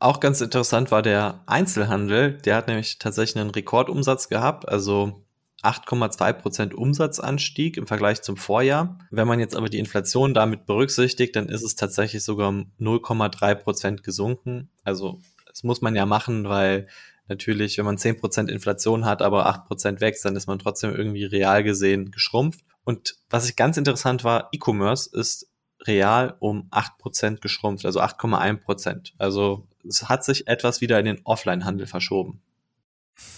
Auch 0.00 0.20
ganz 0.20 0.40
interessant 0.40 0.90
war 0.90 1.02
der 1.02 1.42
Einzelhandel. 1.46 2.34
Der 2.38 2.56
hat 2.56 2.68
nämlich 2.68 2.98
tatsächlich 2.98 3.40
einen 3.40 3.50
Rekordumsatz 3.50 4.28
gehabt. 4.28 4.68
Also 4.68 5.24
8,2% 5.62 6.74
Umsatzanstieg 6.74 7.76
im 7.76 7.86
Vergleich 7.86 8.22
zum 8.22 8.36
Vorjahr. 8.36 8.98
Wenn 9.10 9.26
man 9.26 9.40
jetzt 9.40 9.56
aber 9.56 9.68
die 9.68 9.78
Inflation 9.78 10.34
damit 10.34 10.66
berücksichtigt, 10.66 11.34
dann 11.34 11.48
ist 11.48 11.62
es 11.62 11.74
tatsächlich 11.74 12.22
sogar 12.22 12.48
um 12.48 12.72
0,3% 12.80 14.02
gesunken. 14.02 14.70
Also 14.84 15.20
das 15.46 15.64
muss 15.64 15.80
man 15.80 15.96
ja 15.96 16.06
machen, 16.06 16.48
weil 16.48 16.86
natürlich, 17.26 17.78
wenn 17.78 17.84
man 17.84 17.96
10% 17.96 18.48
Inflation 18.48 19.04
hat, 19.04 19.20
aber 19.22 19.48
8% 19.48 20.00
wächst, 20.00 20.24
dann 20.24 20.36
ist 20.36 20.46
man 20.46 20.58
trotzdem 20.58 20.94
irgendwie 20.94 21.24
real 21.24 21.64
gesehen 21.64 22.10
geschrumpft. 22.10 22.64
Und 22.84 23.16
was 23.28 23.48
ich 23.48 23.56
ganz 23.56 23.76
interessant 23.76 24.24
war, 24.24 24.48
E-Commerce 24.52 25.10
ist 25.12 25.50
real 25.82 26.36
um 26.40 26.68
8% 26.70 27.40
geschrumpft, 27.40 27.84
also 27.84 28.00
8,1% 28.00 29.12
Also 29.18 29.66
es 29.86 30.08
hat 30.08 30.24
sich 30.24 30.48
etwas 30.48 30.80
wieder 30.80 30.98
in 30.98 31.04
den 31.04 31.20
Offline-Handel 31.24 31.86
verschoben. 31.86 32.40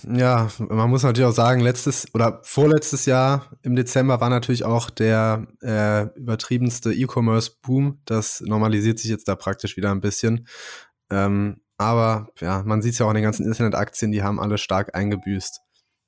Ja, 0.08 0.48
man 0.58 0.90
muss 0.90 1.02
natürlich 1.02 1.28
auch 1.28 1.34
sagen, 1.34 1.60
letztes 1.60 2.06
oder 2.14 2.40
vorletztes 2.42 3.06
Jahr 3.06 3.50
im 3.62 3.76
Dezember 3.76 4.20
war 4.20 4.30
natürlich 4.30 4.64
auch 4.64 4.90
der 4.90 5.46
äh, 5.62 6.06
übertriebenste 6.18 6.92
E-Commerce-Boom. 6.92 8.00
Das 8.04 8.40
normalisiert 8.40 8.98
sich 8.98 9.10
jetzt 9.10 9.28
da 9.28 9.36
praktisch 9.36 9.76
wieder 9.76 9.90
ein 9.90 10.00
bisschen. 10.00 10.46
Ähm, 11.10 11.60
aber 11.78 12.28
ja, 12.40 12.62
man 12.64 12.82
sieht 12.82 12.92
es 12.92 12.98
ja 12.98 13.06
auch 13.06 13.10
in 13.10 13.16
den 13.16 13.24
ganzen 13.24 13.46
Internetaktien, 13.46 14.12
die 14.12 14.22
haben 14.22 14.38
alle 14.38 14.58
stark 14.58 14.94
eingebüßt. 14.94 15.60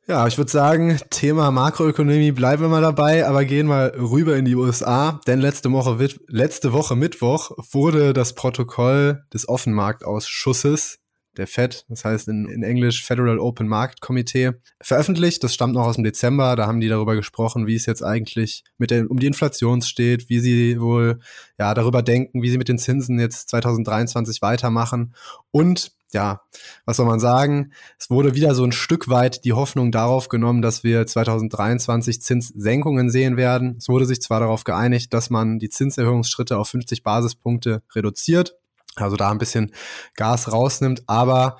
Ja, 0.08 0.26
ich 0.26 0.36
würde 0.36 0.50
sagen, 0.50 0.98
Thema 1.10 1.50
Makroökonomie 1.50 2.32
bleiben 2.32 2.62
wir 2.62 2.68
mal 2.68 2.82
dabei, 2.82 3.26
aber 3.26 3.44
gehen 3.44 3.68
mal 3.68 3.94
rüber 3.96 4.36
in 4.36 4.44
die 4.44 4.56
USA, 4.56 5.20
denn 5.28 5.38
letzte 5.38 5.70
Woche, 5.70 5.96
letzte 6.26 6.72
Woche 6.72 6.96
Mittwoch 6.96 7.52
wurde 7.70 8.12
das 8.12 8.34
Protokoll 8.34 9.24
des 9.32 9.48
Offenmarktausschusses 9.48 11.01
der 11.36 11.46
Fed, 11.46 11.84
das 11.88 12.04
heißt 12.04 12.28
in, 12.28 12.46
in 12.46 12.62
Englisch 12.62 13.04
Federal 13.04 13.38
Open 13.38 13.66
Market 13.66 14.00
Committee, 14.00 14.52
veröffentlicht. 14.80 15.42
Das 15.42 15.54
stammt 15.54 15.74
noch 15.74 15.86
aus 15.86 15.96
dem 15.96 16.04
Dezember. 16.04 16.56
Da 16.56 16.66
haben 16.66 16.80
die 16.80 16.88
darüber 16.88 17.14
gesprochen, 17.14 17.66
wie 17.66 17.74
es 17.74 17.86
jetzt 17.86 18.02
eigentlich 18.02 18.64
mit 18.78 18.90
der, 18.90 19.10
um 19.10 19.18
die 19.18 19.26
Inflation 19.26 19.82
steht, 19.82 20.28
wie 20.28 20.40
sie 20.40 20.80
wohl 20.80 21.20
ja 21.58 21.74
darüber 21.74 22.02
denken, 22.02 22.42
wie 22.42 22.50
sie 22.50 22.58
mit 22.58 22.68
den 22.68 22.78
Zinsen 22.78 23.18
jetzt 23.18 23.48
2023 23.50 24.42
weitermachen. 24.42 25.14
Und 25.50 25.92
ja, 26.12 26.42
was 26.84 26.98
soll 26.98 27.06
man 27.06 27.20
sagen? 27.20 27.72
Es 27.98 28.10
wurde 28.10 28.34
wieder 28.34 28.54
so 28.54 28.64
ein 28.64 28.72
Stück 28.72 29.08
weit 29.08 29.44
die 29.44 29.54
Hoffnung 29.54 29.90
darauf 29.90 30.28
genommen, 30.28 30.62
dass 30.62 30.84
wir 30.84 31.06
2023 31.06 32.20
Zinssenkungen 32.20 33.10
sehen 33.10 33.36
werden. 33.36 33.76
Es 33.78 33.88
wurde 33.88 34.06
sich 34.06 34.20
zwar 34.20 34.40
darauf 34.40 34.64
geeinigt, 34.64 35.14
dass 35.14 35.30
man 35.30 35.58
die 35.58 35.70
Zinserhöhungsschritte 35.70 36.58
auf 36.58 36.68
50 36.68 37.02
Basispunkte 37.02 37.82
reduziert, 37.94 38.56
also 38.96 39.16
da 39.16 39.30
ein 39.30 39.38
bisschen 39.38 39.72
Gas 40.16 40.52
rausnimmt, 40.52 41.02
aber 41.06 41.58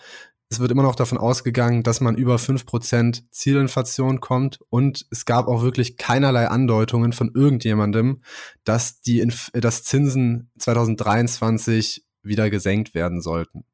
es 0.53 0.61
wird 0.61 0.71
immer 0.71 0.83
noch 0.83 0.97
davon 0.97 1.17
ausgegangen, 1.17 1.83
dass 1.83 2.03
man 2.03 2.15
über 2.15 2.39
fünf 2.39 2.67
Prozent 2.67 3.25
Zielinflation 3.31 4.21
kommt 4.21 4.59
und 4.69 5.07
es 5.11 5.25
gab 5.25 5.49
auch 5.49 5.63
wirklich 5.63 5.97
keinerlei 5.97 6.47
Andeutungen 6.47 7.15
von 7.15 7.33
irgendjemandem, 7.35 8.23
dass 8.65 9.01
die 9.01 9.21
Inf 9.21 9.51
dass 9.55 9.83
Zinsen 9.83 10.51
2023 10.59 12.05
wieder 12.23 12.51
gesenkt 12.51 12.95
werden 12.95 13.23
sollten. 13.23 13.65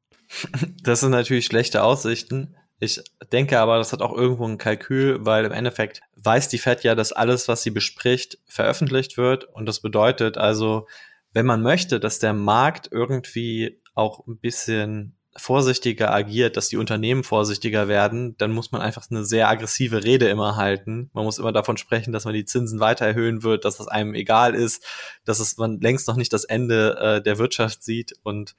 Das 0.83 1.01
sind 1.01 1.11
natürlich 1.11 1.45
schlechte 1.45 1.83
Aussichten. 1.83 2.55
Ich 2.79 3.01
denke 3.31 3.59
aber, 3.59 3.77
das 3.77 3.91
hat 3.91 4.01
auch 4.01 4.15
irgendwo 4.15 4.47
ein 4.47 4.57
Kalkül, 4.57 5.25
weil 5.25 5.43
im 5.43 5.51
Endeffekt 5.51 6.01
weiß 6.15 6.47
die 6.47 6.59
Fed 6.59 6.83
ja, 6.83 6.95
dass 6.95 7.11
alles, 7.11 7.47
was 7.49 7.61
sie 7.61 7.71
bespricht, 7.71 8.37
veröffentlicht 8.45 9.17
wird. 9.17 9.43
Und 9.43 9.65
das 9.65 9.81
bedeutet 9.81 10.37
also, 10.37 10.87
wenn 11.33 11.45
man 11.45 11.61
möchte, 11.61 11.99
dass 11.99 12.19
der 12.19 12.33
Markt 12.33 12.89
irgendwie 12.91 13.81
auch 13.93 14.25
ein 14.27 14.37
bisschen 14.37 15.15
vorsichtiger 15.35 16.11
agiert, 16.13 16.57
dass 16.57 16.69
die 16.69 16.77
Unternehmen 16.77 17.23
vorsichtiger 17.23 17.87
werden, 17.87 18.35
dann 18.37 18.51
muss 18.51 18.71
man 18.71 18.81
einfach 18.81 19.09
eine 19.09 19.23
sehr 19.23 19.47
aggressive 19.47 20.03
Rede 20.03 20.27
immer 20.27 20.55
halten. 20.55 21.09
Man 21.13 21.23
muss 21.23 21.39
immer 21.39 21.51
davon 21.51 21.77
sprechen, 21.77 22.11
dass 22.11 22.25
man 22.25 22.33
die 22.33 22.45
Zinsen 22.45 22.79
weiter 22.79 23.05
erhöhen 23.05 23.43
wird, 23.43 23.63
dass 23.63 23.77
das 23.77 23.87
einem 23.87 24.15
egal 24.15 24.55
ist, 24.55 24.83
dass 25.25 25.39
es 25.39 25.57
man 25.57 25.79
längst 25.79 26.07
noch 26.07 26.15
nicht 26.15 26.33
das 26.33 26.43
Ende 26.45 26.97
äh, 26.99 27.21
der 27.21 27.37
Wirtschaft 27.37 27.83
sieht 27.83 28.13
und 28.23 28.55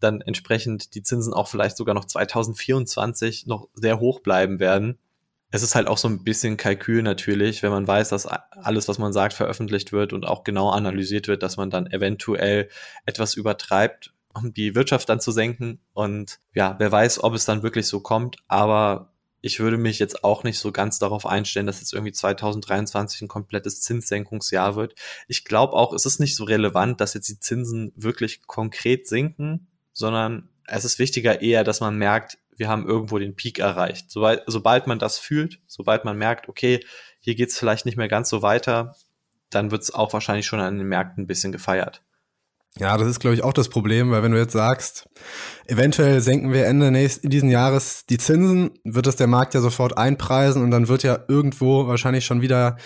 dann 0.00 0.20
entsprechend 0.20 0.94
die 0.94 1.02
Zinsen 1.02 1.32
auch 1.32 1.48
vielleicht 1.48 1.76
sogar 1.76 1.94
noch 1.94 2.04
2024 2.04 3.46
noch 3.46 3.68
sehr 3.74 4.00
hoch 4.00 4.20
bleiben 4.20 4.60
werden. 4.60 4.98
Es 5.54 5.62
ist 5.62 5.76
halt 5.76 5.86
auch 5.86 5.98
so 5.98 6.08
ein 6.08 6.24
bisschen 6.24 6.56
Kalkül 6.56 7.02
natürlich, 7.02 7.62
wenn 7.62 7.70
man 7.70 7.86
weiß, 7.86 8.08
dass 8.08 8.26
alles, 8.26 8.88
was 8.88 8.98
man 8.98 9.12
sagt, 9.12 9.34
veröffentlicht 9.34 9.92
wird 9.92 10.12
und 10.12 10.26
auch 10.26 10.42
genau 10.42 10.70
analysiert 10.70 11.28
wird, 11.28 11.44
dass 11.44 11.56
man 11.56 11.70
dann 11.70 11.86
eventuell 11.86 12.68
etwas 13.06 13.34
übertreibt 13.34 14.12
um 14.36 14.52
die 14.52 14.74
Wirtschaft 14.74 15.08
dann 15.08 15.20
zu 15.20 15.30
senken. 15.30 15.78
Und 15.92 16.40
ja, 16.54 16.74
wer 16.80 16.90
weiß, 16.90 17.22
ob 17.22 17.34
es 17.34 17.44
dann 17.44 17.62
wirklich 17.62 17.86
so 17.86 18.00
kommt. 18.00 18.36
Aber 18.48 19.12
ich 19.42 19.60
würde 19.60 19.76
mich 19.76 20.00
jetzt 20.00 20.24
auch 20.24 20.42
nicht 20.42 20.58
so 20.58 20.72
ganz 20.72 20.98
darauf 20.98 21.24
einstellen, 21.24 21.68
dass 21.68 21.78
jetzt 21.78 21.92
irgendwie 21.92 22.10
2023 22.10 23.22
ein 23.22 23.28
komplettes 23.28 23.80
Zinssenkungsjahr 23.80 24.74
wird. 24.74 24.96
Ich 25.28 25.44
glaube 25.44 25.74
auch, 25.74 25.92
es 25.92 26.04
ist 26.04 26.18
nicht 26.18 26.34
so 26.34 26.42
relevant, 26.42 27.00
dass 27.00 27.14
jetzt 27.14 27.28
die 27.28 27.38
Zinsen 27.38 27.92
wirklich 27.94 28.46
konkret 28.48 29.06
sinken, 29.06 29.68
sondern 29.92 30.48
es 30.66 30.84
ist 30.84 30.98
wichtiger 30.98 31.40
eher, 31.42 31.62
dass 31.62 31.80
man 31.80 31.96
merkt, 31.96 32.38
wir 32.56 32.68
haben 32.68 32.86
irgendwo 32.86 33.18
den 33.18 33.36
Peak 33.36 33.58
erreicht. 33.58 34.10
Sobald, 34.10 34.42
sobald 34.46 34.86
man 34.86 34.98
das 34.98 35.18
fühlt, 35.18 35.60
sobald 35.66 36.04
man 36.04 36.16
merkt, 36.16 36.48
okay, 36.48 36.80
hier 37.20 37.34
geht's 37.34 37.58
vielleicht 37.58 37.86
nicht 37.86 37.96
mehr 37.96 38.08
ganz 38.08 38.28
so 38.28 38.42
weiter, 38.42 38.94
dann 39.50 39.70
wird's 39.70 39.92
auch 39.92 40.12
wahrscheinlich 40.12 40.46
schon 40.46 40.60
an 40.60 40.78
den 40.78 40.88
Märkten 40.88 41.24
ein 41.24 41.26
bisschen 41.26 41.52
gefeiert. 41.52 42.02
Ja, 42.76 42.96
das 42.98 43.06
ist, 43.06 43.20
glaube 43.20 43.36
ich, 43.36 43.44
auch 43.44 43.52
das 43.52 43.68
Problem, 43.68 44.10
weil 44.10 44.24
wenn 44.24 44.32
du 44.32 44.38
jetzt 44.38 44.52
sagst, 44.52 45.08
eventuell 45.66 46.20
senken 46.20 46.52
wir 46.52 46.66
Ende 46.66 46.90
nächsten, 46.90 47.30
diesen 47.30 47.48
Jahres 47.48 48.04
die 48.06 48.18
Zinsen, 48.18 48.72
wird 48.82 49.06
das 49.06 49.14
der 49.14 49.28
Markt 49.28 49.54
ja 49.54 49.60
sofort 49.60 49.96
einpreisen 49.96 50.60
und 50.60 50.72
dann 50.72 50.88
wird 50.88 51.04
ja 51.04 51.20
irgendwo 51.28 51.86
wahrscheinlich 51.86 52.24
schon 52.24 52.42
wieder 52.42 52.76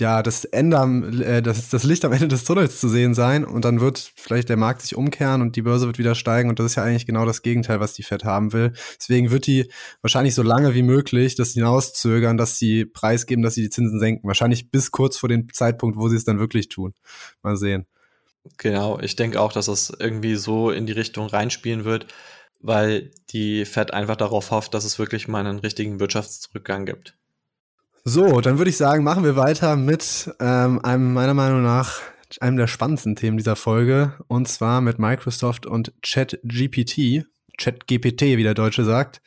ja, 0.00 0.22
das 0.22 0.44
Ende 0.44 0.78
am, 0.78 1.22
äh, 1.22 1.42
das, 1.42 1.68
das 1.68 1.84
Licht 1.84 2.04
am 2.04 2.12
Ende 2.12 2.28
des 2.28 2.44
Tunnels 2.44 2.80
zu 2.80 2.88
sehen 2.88 3.14
sein 3.14 3.44
und 3.44 3.64
dann 3.64 3.80
wird 3.80 4.12
vielleicht 4.16 4.48
der 4.48 4.56
Markt 4.56 4.82
sich 4.82 4.96
umkehren 4.96 5.42
und 5.42 5.56
die 5.56 5.62
Börse 5.62 5.86
wird 5.86 5.98
wieder 5.98 6.14
steigen 6.14 6.48
und 6.48 6.58
das 6.58 6.66
ist 6.66 6.74
ja 6.74 6.82
eigentlich 6.82 7.06
genau 7.06 7.24
das 7.24 7.42
Gegenteil, 7.42 7.80
was 7.80 7.92
die 7.92 8.02
Fed 8.02 8.24
haben 8.24 8.52
will. 8.52 8.72
Deswegen 8.98 9.30
wird 9.30 9.46
die 9.46 9.70
wahrscheinlich 10.02 10.34
so 10.34 10.42
lange 10.42 10.74
wie 10.74 10.82
möglich 10.82 11.36
das 11.36 11.52
hinauszögern, 11.52 12.36
dass 12.36 12.58
sie 12.58 12.84
preisgeben, 12.84 13.42
dass 13.42 13.54
sie 13.54 13.62
die 13.62 13.70
Zinsen 13.70 14.00
senken. 14.00 14.26
Wahrscheinlich 14.26 14.70
bis 14.70 14.90
kurz 14.90 15.16
vor 15.16 15.28
dem 15.28 15.52
Zeitpunkt, 15.52 15.96
wo 15.96 16.08
sie 16.08 16.16
es 16.16 16.24
dann 16.24 16.38
wirklich 16.38 16.68
tun. 16.68 16.94
Mal 17.42 17.56
sehen. 17.56 17.86
Genau, 18.56 18.98
ich 19.00 19.16
denke 19.16 19.40
auch, 19.40 19.52
dass 19.52 19.66
das 19.66 19.92
irgendwie 19.98 20.36
so 20.36 20.70
in 20.70 20.86
die 20.86 20.92
Richtung 20.92 21.26
reinspielen 21.26 21.84
wird, 21.84 22.06
weil 22.60 23.10
die 23.30 23.64
Fed 23.64 23.92
einfach 23.92 24.16
darauf 24.16 24.50
hofft, 24.50 24.74
dass 24.74 24.84
es 24.84 24.98
wirklich 24.98 25.28
mal 25.28 25.46
einen 25.46 25.58
richtigen 25.58 26.00
Wirtschaftsrückgang 26.00 26.86
gibt. 26.86 27.19
So, 28.04 28.40
dann 28.40 28.56
würde 28.56 28.70
ich 28.70 28.78
sagen, 28.78 29.04
machen 29.04 29.24
wir 29.24 29.36
weiter 29.36 29.76
mit 29.76 30.34
ähm, 30.40 30.82
einem 30.82 31.12
meiner 31.12 31.34
Meinung 31.34 31.62
nach 31.62 32.00
einem 32.40 32.56
der 32.56 32.66
spannendsten 32.66 33.14
Themen 33.14 33.36
dieser 33.36 33.56
Folge 33.56 34.14
und 34.26 34.48
zwar 34.48 34.80
mit 34.80 34.98
Microsoft 34.98 35.66
und 35.66 35.92
ChatGPT, 36.00 37.26
ChatGPT, 37.58 38.22
wie 38.22 38.42
der 38.42 38.54
Deutsche 38.54 38.84
sagt. 38.84 39.20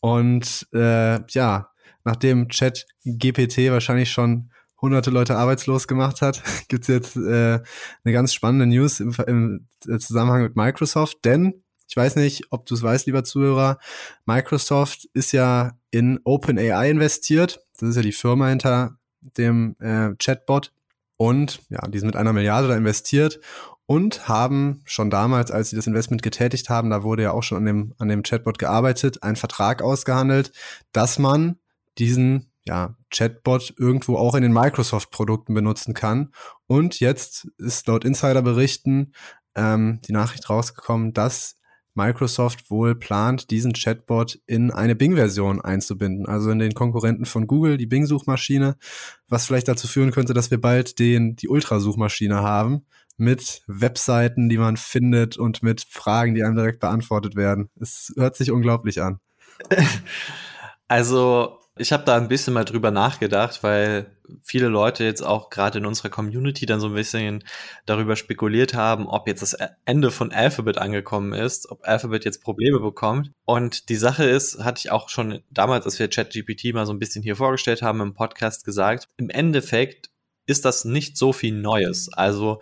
Und 0.00 0.66
äh, 0.74 1.20
ja, 1.30 1.70
nachdem 2.04 2.48
ChatGPT 2.48 3.70
wahrscheinlich 3.70 4.10
schon 4.10 4.50
hunderte 4.80 5.10
Leute 5.10 5.36
arbeitslos 5.36 5.88
gemacht 5.88 6.20
hat, 6.20 6.42
gibt's 6.68 6.88
jetzt 6.88 7.16
äh, 7.16 7.60
eine 8.04 8.12
ganz 8.12 8.34
spannende 8.34 8.66
News 8.66 9.00
im, 9.00 9.14
im 9.26 9.68
Zusammenhang 10.00 10.42
mit 10.42 10.54
Microsoft, 10.54 11.24
denn 11.24 11.62
ich 11.88 11.96
weiß 11.96 12.16
nicht, 12.16 12.44
ob 12.50 12.66
du 12.66 12.74
es 12.74 12.82
weißt, 12.82 13.06
lieber 13.06 13.24
Zuhörer, 13.24 13.78
Microsoft 14.26 15.08
ist 15.14 15.32
ja 15.32 15.78
in 15.90 16.20
OpenAI 16.22 16.90
investiert. 16.90 17.60
Das 17.78 17.90
ist 17.90 17.96
ja 17.96 18.02
die 18.02 18.12
Firma 18.12 18.48
hinter 18.48 18.98
dem 19.36 19.76
äh, 19.80 20.14
Chatbot. 20.18 20.72
Und 21.16 21.62
ja, 21.68 21.80
die 21.88 21.98
sind 21.98 22.06
mit 22.06 22.16
einer 22.16 22.32
Milliarde 22.32 22.68
da 22.68 22.76
investiert 22.76 23.40
und 23.86 24.28
haben 24.28 24.82
schon 24.84 25.10
damals, 25.10 25.50
als 25.50 25.70
sie 25.70 25.76
das 25.76 25.86
Investment 25.86 26.22
getätigt 26.22 26.68
haben, 26.68 26.90
da 26.90 27.02
wurde 27.02 27.22
ja 27.22 27.32
auch 27.32 27.42
schon 27.42 27.58
an 27.58 27.64
dem, 27.64 27.94
an 27.98 28.08
dem 28.08 28.22
Chatbot 28.22 28.58
gearbeitet, 28.58 29.22
einen 29.22 29.36
Vertrag 29.36 29.82
ausgehandelt, 29.82 30.52
dass 30.92 31.18
man 31.18 31.56
diesen 31.96 32.52
ja, 32.64 32.94
Chatbot 33.10 33.74
irgendwo 33.78 34.16
auch 34.16 34.34
in 34.34 34.42
den 34.42 34.52
Microsoft-Produkten 34.52 35.54
benutzen 35.54 35.94
kann. 35.94 36.32
Und 36.66 37.00
jetzt 37.00 37.48
ist 37.56 37.86
laut 37.86 38.04
Insider-Berichten 38.04 39.14
ähm, 39.54 40.00
die 40.06 40.12
Nachricht 40.12 40.50
rausgekommen, 40.50 41.14
dass 41.14 41.57
Microsoft 41.98 42.70
wohl 42.70 42.94
plant, 42.94 43.50
diesen 43.50 43.72
Chatbot 43.72 44.38
in 44.46 44.70
eine 44.70 44.94
Bing-Version 44.94 45.60
einzubinden, 45.60 46.26
also 46.26 46.50
in 46.50 46.60
den 46.60 46.72
Konkurrenten 46.74 47.26
von 47.26 47.46
Google, 47.46 47.76
die 47.76 47.86
Bing-Suchmaschine, 47.86 48.76
was 49.28 49.46
vielleicht 49.46 49.68
dazu 49.68 49.88
führen 49.88 50.12
könnte, 50.12 50.32
dass 50.32 50.50
wir 50.50 50.60
bald 50.60 50.98
den, 51.00 51.34
die 51.34 51.48
Ultrasuchmaschine 51.48 52.36
haben 52.36 52.86
mit 53.16 53.62
Webseiten, 53.66 54.48
die 54.48 54.58
man 54.58 54.76
findet 54.76 55.36
und 55.36 55.62
mit 55.64 55.84
Fragen, 55.90 56.34
die 56.34 56.44
einem 56.44 56.54
direkt 56.54 56.78
beantwortet 56.78 57.34
werden. 57.34 57.68
Es 57.80 58.12
hört 58.16 58.36
sich 58.36 58.50
unglaublich 58.50 59.02
an. 59.02 59.18
Also 60.90 61.57
ich 61.78 61.92
habe 61.92 62.04
da 62.04 62.16
ein 62.16 62.28
bisschen 62.28 62.54
mal 62.54 62.64
drüber 62.64 62.90
nachgedacht, 62.90 63.62
weil 63.62 64.16
viele 64.42 64.68
Leute 64.68 65.04
jetzt 65.04 65.22
auch 65.22 65.50
gerade 65.50 65.78
in 65.78 65.86
unserer 65.86 66.08
Community 66.08 66.66
dann 66.66 66.80
so 66.80 66.88
ein 66.88 66.94
bisschen 66.94 67.44
darüber 67.86 68.16
spekuliert 68.16 68.74
haben, 68.74 69.06
ob 69.06 69.26
jetzt 69.28 69.42
das 69.42 69.56
Ende 69.84 70.10
von 70.10 70.32
Alphabet 70.32 70.78
angekommen 70.78 71.32
ist, 71.32 71.70
ob 71.70 71.86
Alphabet 71.86 72.24
jetzt 72.24 72.42
Probleme 72.42 72.80
bekommt. 72.80 73.30
Und 73.44 73.88
die 73.88 73.96
Sache 73.96 74.24
ist, 74.24 74.62
hatte 74.62 74.80
ich 74.84 74.90
auch 74.90 75.08
schon 75.08 75.40
damals, 75.50 75.84
als 75.84 75.98
wir 75.98 76.08
ChatGPT 76.08 76.74
mal 76.74 76.86
so 76.86 76.92
ein 76.92 76.98
bisschen 76.98 77.22
hier 77.22 77.36
vorgestellt 77.36 77.82
haben 77.82 78.00
im 78.00 78.14
Podcast 78.14 78.64
gesagt, 78.64 79.08
im 79.16 79.30
Endeffekt 79.30 80.10
ist 80.46 80.64
das 80.64 80.84
nicht 80.84 81.16
so 81.16 81.32
viel 81.32 81.54
Neues. 81.54 82.12
Also 82.12 82.60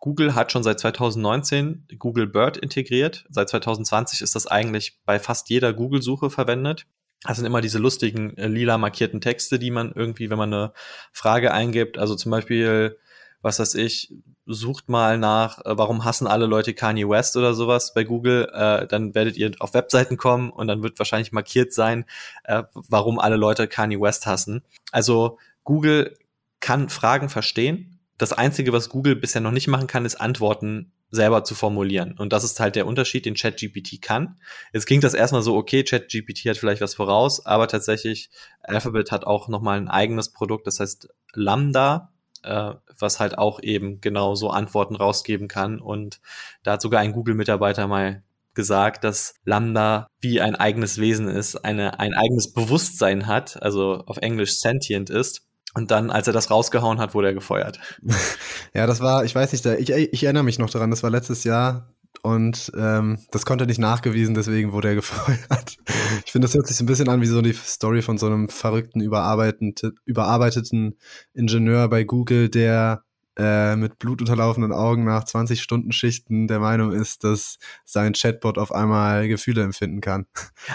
Google 0.00 0.34
hat 0.34 0.50
schon 0.50 0.64
seit 0.64 0.80
2019 0.80 1.86
Google 1.98 2.26
Bird 2.26 2.56
integriert. 2.56 3.24
Seit 3.30 3.48
2020 3.48 4.20
ist 4.20 4.34
das 4.34 4.48
eigentlich 4.48 4.98
bei 5.04 5.20
fast 5.20 5.48
jeder 5.48 5.72
Google-Suche 5.72 6.28
verwendet. 6.28 6.86
Das 7.24 7.36
sind 7.36 7.46
immer 7.46 7.60
diese 7.60 7.78
lustigen 7.78 8.36
äh, 8.36 8.48
lila 8.48 8.78
markierten 8.78 9.20
Texte, 9.20 9.58
die 9.58 9.70
man 9.70 9.92
irgendwie, 9.94 10.30
wenn 10.30 10.38
man 10.38 10.52
eine 10.52 10.72
Frage 11.12 11.52
eingibt, 11.52 11.98
also 11.98 12.16
zum 12.16 12.30
Beispiel, 12.30 12.98
was 13.42 13.58
weiß 13.58 13.74
ich, 13.76 14.12
sucht 14.46 14.88
mal 14.88 15.18
nach, 15.18 15.58
äh, 15.60 15.78
warum 15.78 16.04
hassen 16.04 16.26
alle 16.26 16.46
Leute 16.46 16.74
Kanye 16.74 17.08
West 17.08 17.36
oder 17.36 17.54
sowas 17.54 17.94
bei 17.94 18.04
Google, 18.04 18.50
äh, 18.52 18.86
dann 18.86 19.14
werdet 19.14 19.36
ihr 19.36 19.52
auf 19.60 19.74
Webseiten 19.74 20.16
kommen 20.16 20.50
und 20.50 20.66
dann 20.66 20.82
wird 20.82 20.98
wahrscheinlich 20.98 21.32
markiert 21.32 21.72
sein, 21.72 22.04
äh, 22.44 22.64
warum 22.74 23.18
alle 23.18 23.36
Leute 23.36 23.68
Kanye 23.68 24.00
West 24.00 24.26
hassen. 24.26 24.62
Also 24.90 25.38
Google 25.64 26.16
kann 26.60 26.88
Fragen 26.88 27.28
verstehen. 27.28 27.91
Das 28.22 28.32
Einzige, 28.32 28.72
was 28.72 28.88
Google 28.88 29.16
bisher 29.16 29.40
noch 29.40 29.50
nicht 29.50 29.66
machen 29.66 29.88
kann, 29.88 30.04
ist 30.04 30.14
Antworten 30.14 30.92
selber 31.10 31.42
zu 31.42 31.56
formulieren. 31.56 32.16
Und 32.16 32.32
das 32.32 32.44
ist 32.44 32.60
halt 32.60 32.76
der 32.76 32.86
Unterschied, 32.86 33.26
den 33.26 33.34
ChatGPT 33.34 34.00
kann. 34.00 34.36
Jetzt 34.72 34.86
klingt 34.86 35.02
das 35.02 35.14
erstmal 35.14 35.42
so, 35.42 35.56
okay, 35.56 35.82
ChatGPT 35.82 36.44
hat 36.46 36.56
vielleicht 36.56 36.80
was 36.80 36.94
voraus, 36.94 37.44
aber 37.44 37.66
tatsächlich, 37.66 38.30
Alphabet 38.62 39.10
hat 39.10 39.24
auch 39.26 39.48
nochmal 39.48 39.76
ein 39.76 39.88
eigenes 39.88 40.28
Produkt, 40.28 40.68
das 40.68 40.78
heißt 40.78 41.08
Lambda, 41.34 42.12
äh, 42.44 42.74
was 42.96 43.18
halt 43.18 43.38
auch 43.38 43.60
eben 43.60 44.00
genau 44.00 44.36
so 44.36 44.50
Antworten 44.50 44.94
rausgeben 44.94 45.48
kann. 45.48 45.80
Und 45.80 46.20
da 46.62 46.74
hat 46.74 46.82
sogar 46.82 47.00
ein 47.00 47.10
Google-Mitarbeiter 47.10 47.88
mal 47.88 48.22
gesagt, 48.54 49.02
dass 49.02 49.34
Lambda 49.44 50.06
wie 50.20 50.40
ein 50.40 50.54
eigenes 50.54 50.98
Wesen 50.98 51.26
ist, 51.26 51.56
eine, 51.56 51.98
ein 51.98 52.14
eigenes 52.14 52.52
Bewusstsein 52.52 53.26
hat, 53.26 53.60
also 53.60 54.04
auf 54.06 54.18
Englisch 54.18 54.60
sentient 54.60 55.10
ist 55.10 55.42
und 55.74 55.90
dann, 55.90 56.10
als 56.10 56.26
er 56.26 56.32
das 56.32 56.50
rausgehauen 56.50 56.98
hat, 56.98 57.14
wurde 57.14 57.28
er 57.28 57.34
gefeuert. 57.34 57.78
ja, 58.74 58.86
das 58.86 59.00
war, 59.00 59.24
ich 59.24 59.34
weiß 59.34 59.52
nicht, 59.52 59.64
ich, 59.64 59.90
ich 59.90 60.24
erinnere 60.24 60.44
mich 60.44 60.58
noch 60.58 60.70
daran, 60.70 60.90
das 60.90 61.02
war 61.02 61.10
letztes 61.10 61.44
Jahr 61.44 61.88
und 62.22 62.70
ähm, 62.76 63.18
das 63.30 63.46
konnte 63.46 63.66
nicht 63.66 63.78
nachgewiesen, 63.78 64.34
deswegen 64.34 64.72
wurde 64.72 64.88
er 64.88 64.94
gefeuert. 64.96 65.76
Ich 66.24 66.32
finde, 66.32 66.46
das 66.46 66.54
hört 66.54 66.66
sich 66.66 66.76
so 66.76 66.84
ein 66.84 66.86
bisschen 66.86 67.08
an 67.08 67.20
wie 67.20 67.26
so 67.26 67.40
die 67.40 67.52
Story 67.52 68.02
von 68.02 68.18
so 68.18 68.26
einem 68.26 68.48
verrückten, 68.48 69.00
überarbeiteten 69.00 70.96
Ingenieur 71.34 71.88
bei 71.88 72.04
Google, 72.04 72.48
der 72.48 73.02
äh, 73.38 73.76
mit 73.76 73.98
blutunterlaufenden 73.98 74.72
Augen 74.72 75.04
nach 75.04 75.24
20 75.24 75.62
Stunden 75.62 75.92
Schichten 75.92 76.48
der 76.48 76.58
Meinung 76.60 76.92
ist, 76.92 77.24
dass 77.24 77.58
sein 77.84 78.12
Chatbot 78.12 78.58
auf 78.58 78.72
einmal 78.72 79.26
Gefühle 79.26 79.62
empfinden 79.62 80.02
kann. 80.02 80.26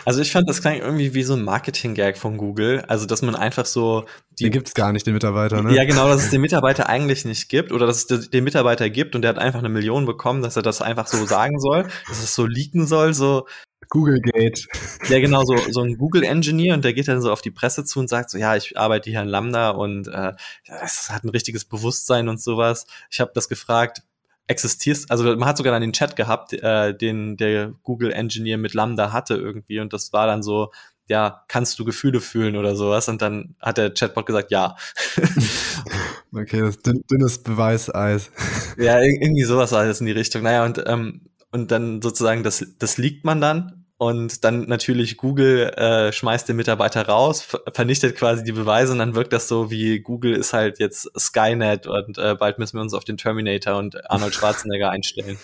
Also 0.06 0.22
ich 0.22 0.32
fand, 0.32 0.50
das 0.50 0.62
klang 0.62 0.78
irgendwie 0.78 1.14
wie 1.14 1.22
so 1.22 1.36
ein 1.36 1.44
Marketing-Gag 1.44 2.18
von 2.18 2.38
Google. 2.38 2.84
Also, 2.88 3.06
dass 3.06 3.22
man 3.22 3.36
einfach 3.36 3.68
so 3.68 4.06
die. 4.40 4.46
Den 4.46 4.54
gibt's 4.54 4.74
gar 4.74 4.92
nicht, 4.92 5.06
den 5.06 5.14
Mitarbeiter, 5.14 5.62
ne? 5.62 5.74
Ja, 5.74 5.86
genau, 5.86 6.08
dass 6.08 6.24
es 6.24 6.30
den 6.30 6.42
Mitarbeiter 6.42 6.90
eigentlich 6.90 7.26
nicht 7.26 7.50
gibt 7.50 7.72
oder 7.72 7.86
dass 7.88 8.10
es 8.10 8.30
den 8.30 8.44
Mitarbeiter 8.44 8.90
gibt 8.90 9.16
und 9.16 9.22
der 9.22 9.30
hat 9.30 9.40
einfach 9.40 9.60
eine 9.60 9.70
Million 9.70 10.06
bekommen, 10.06 10.42
dass 10.42 10.56
er 10.56 10.62
das 10.62 10.82
einfach 10.82 11.08
so 11.08 11.26
sagen 11.26 11.60
soll, 11.60 11.84
dass 12.08 12.24
es 12.24 12.36
so 12.36 12.46
leaken 12.46 12.88
soll, 12.88 13.14
so, 13.14 13.46
Google 13.90 14.20
Gate. 14.20 14.68
Ja, 15.08 15.20
genau, 15.20 15.44
so, 15.46 15.56
so 15.70 15.82
ein 15.82 15.98
Google-Engineer 15.98 16.74
und 16.74 16.84
der 16.84 16.94
geht 16.94 17.08
dann 17.08 17.22
so 17.22 17.32
auf 17.32 17.42
die 17.42 17.52
Presse 17.52 17.86
zu 17.86 18.00
und 18.00 18.10
sagt 18.10 18.30
so, 18.30 18.38
ja, 18.38 18.56
ich 18.56 18.78
arbeite 18.78 19.10
hier 19.10 19.22
in 19.22 19.28
Lambda 19.28 19.72
und 19.72 20.08
äh, 20.08 20.34
das 20.68 21.10
hat 21.10 21.24
ein 21.24 21.30
richtiges 21.30 21.66
Bewusstsein 21.66 22.28
und 22.28 22.42
sowas. 22.42 22.86
Ich 23.10 23.20
habe 23.20 23.32
das 23.34 23.48
gefragt, 23.48 24.02
existierst, 24.48 25.12
also 25.12 25.24
man 25.24 25.46
hat 25.46 25.58
sogar 25.58 25.74
dann 25.74 25.82
den 25.82 25.94
Chat 25.94 26.16
gehabt, 26.16 26.54
äh, 26.54 26.96
den 26.96 27.38
der 27.38 27.74
Google 27.84 28.12
Engineer 28.12 28.58
mit 28.58 28.74
Lambda 28.74 29.12
hatte 29.12 29.36
irgendwie 29.36 29.80
und 29.80 29.94
das 29.94 30.14
war 30.14 30.26
dann 30.28 30.42
so, 30.42 30.72
ja, 31.08 31.44
kannst 31.48 31.80
du 31.80 31.86
Gefühle 31.86 32.22
fühlen 32.22 32.56
oder 32.56 32.76
sowas? 32.76 33.08
Und 33.08 33.22
dann 33.22 33.56
hat 33.60 33.78
der 33.78 33.94
Chatbot 33.94 34.26
gesagt, 34.26 34.52
ja. 34.52 34.76
okay, 36.34 36.62
das 36.62 36.80
dünn, 36.80 37.04
dünnes 37.10 37.42
Beweiseis. 37.42 38.32
ja, 38.78 39.00
irgendwie 39.02 39.44
sowas 39.44 39.72
war 39.72 39.86
das 39.86 40.00
in 40.00 40.06
die 40.06 40.12
Richtung. 40.12 40.44
Naja, 40.44 40.66
und, 40.66 40.84
ähm, 40.86 41.22
und 41.52 41.72
dann 41.72 42.02
sozusagen, 42.02 42.44
das, 42.44 42.66
das 42.78 42.98
liegt 42.98 43.26
man 43.26 43.42
dann 43.42 43.86
und 43.98 44.44
dann 44.44 44.68
natürlich 44.68 45.18
Google 45.18 45.72
äh, 45.76 46.12
schmeißt 46.12 46.48
den 46.48 46.56
Mitarbeiter 46.56 47.08
raus, 47.08 47.58
vernichtet 47.74 48.16
quasi 48.16 48.44
die 48.44 48.52
Beweise 48.52 48.92
und 48.92 49.00
dann 49.00 49.16
wirkt 49.16 49.34
das 49.34 49.48
so 49.48 49.72
wie 49.72 50.00
Google 50.00 50.36
ist 50.36 50.54
halt 50.54 50.78
jetzt 50.78 51.10
Skynet 51.18 51.88
und 51.88 52.20
äh, 52.20 52.36
bald 52.36 52.60
müssen 52.60 52.78
wir 52.78 52.84
uns 52.84 52.94
auf 52.94 53.06
den 53.06 53.18
Terminator 53.18 53.76
und 53.76 54.10
Arnold 54.12 54.36
Schwarzenegger 54.36 54.92
einstellen. 54.92 55.40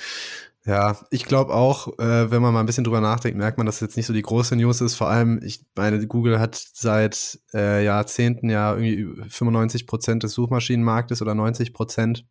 Ja, 0.66 0.98
ich 1.10 1.26
glaube 1.26 1.54
auch, 1.54 2.00
äh, 2.00 2.32
wenn 2.32 2.42
man 2.42 2.54
mal 2.54 2.62
ein 2.62 2.66
bisschen 2.66 2.86
drüber 2.86 3.02
nachdenkt, 3.02 3.38
merkt 3.38 3.58
man, 3.58 3.66
dass 3.66 3.82
jetzt 3.82 3.98
nicht 3.98 4.06
so 4.06 4.14
die 4.14 4.22
große 4.22 4.56
News 4.56 4.80
ist. 4.80 4.96
Vor 4.96 5.10
allem, 5.10 5.42
ich 5.44 5.66
meine, 5.76 6.06
Google 6.08 6.40
hat 6.40 6.56
seit 6.56 7.40
äh, 7.54 7.84
Jahrzehnten 7.84 8.50
ja 8.50 8.74
irgendwie 8.74 9.30
95 9.30 9.88
Prozent 9.88 10.24
des 10.24 10.32
Suchmaschinenmarktes 10.34 11.22
oder 11.22 11.36
90 11.36 11.74
Prozent. 11.74 12.26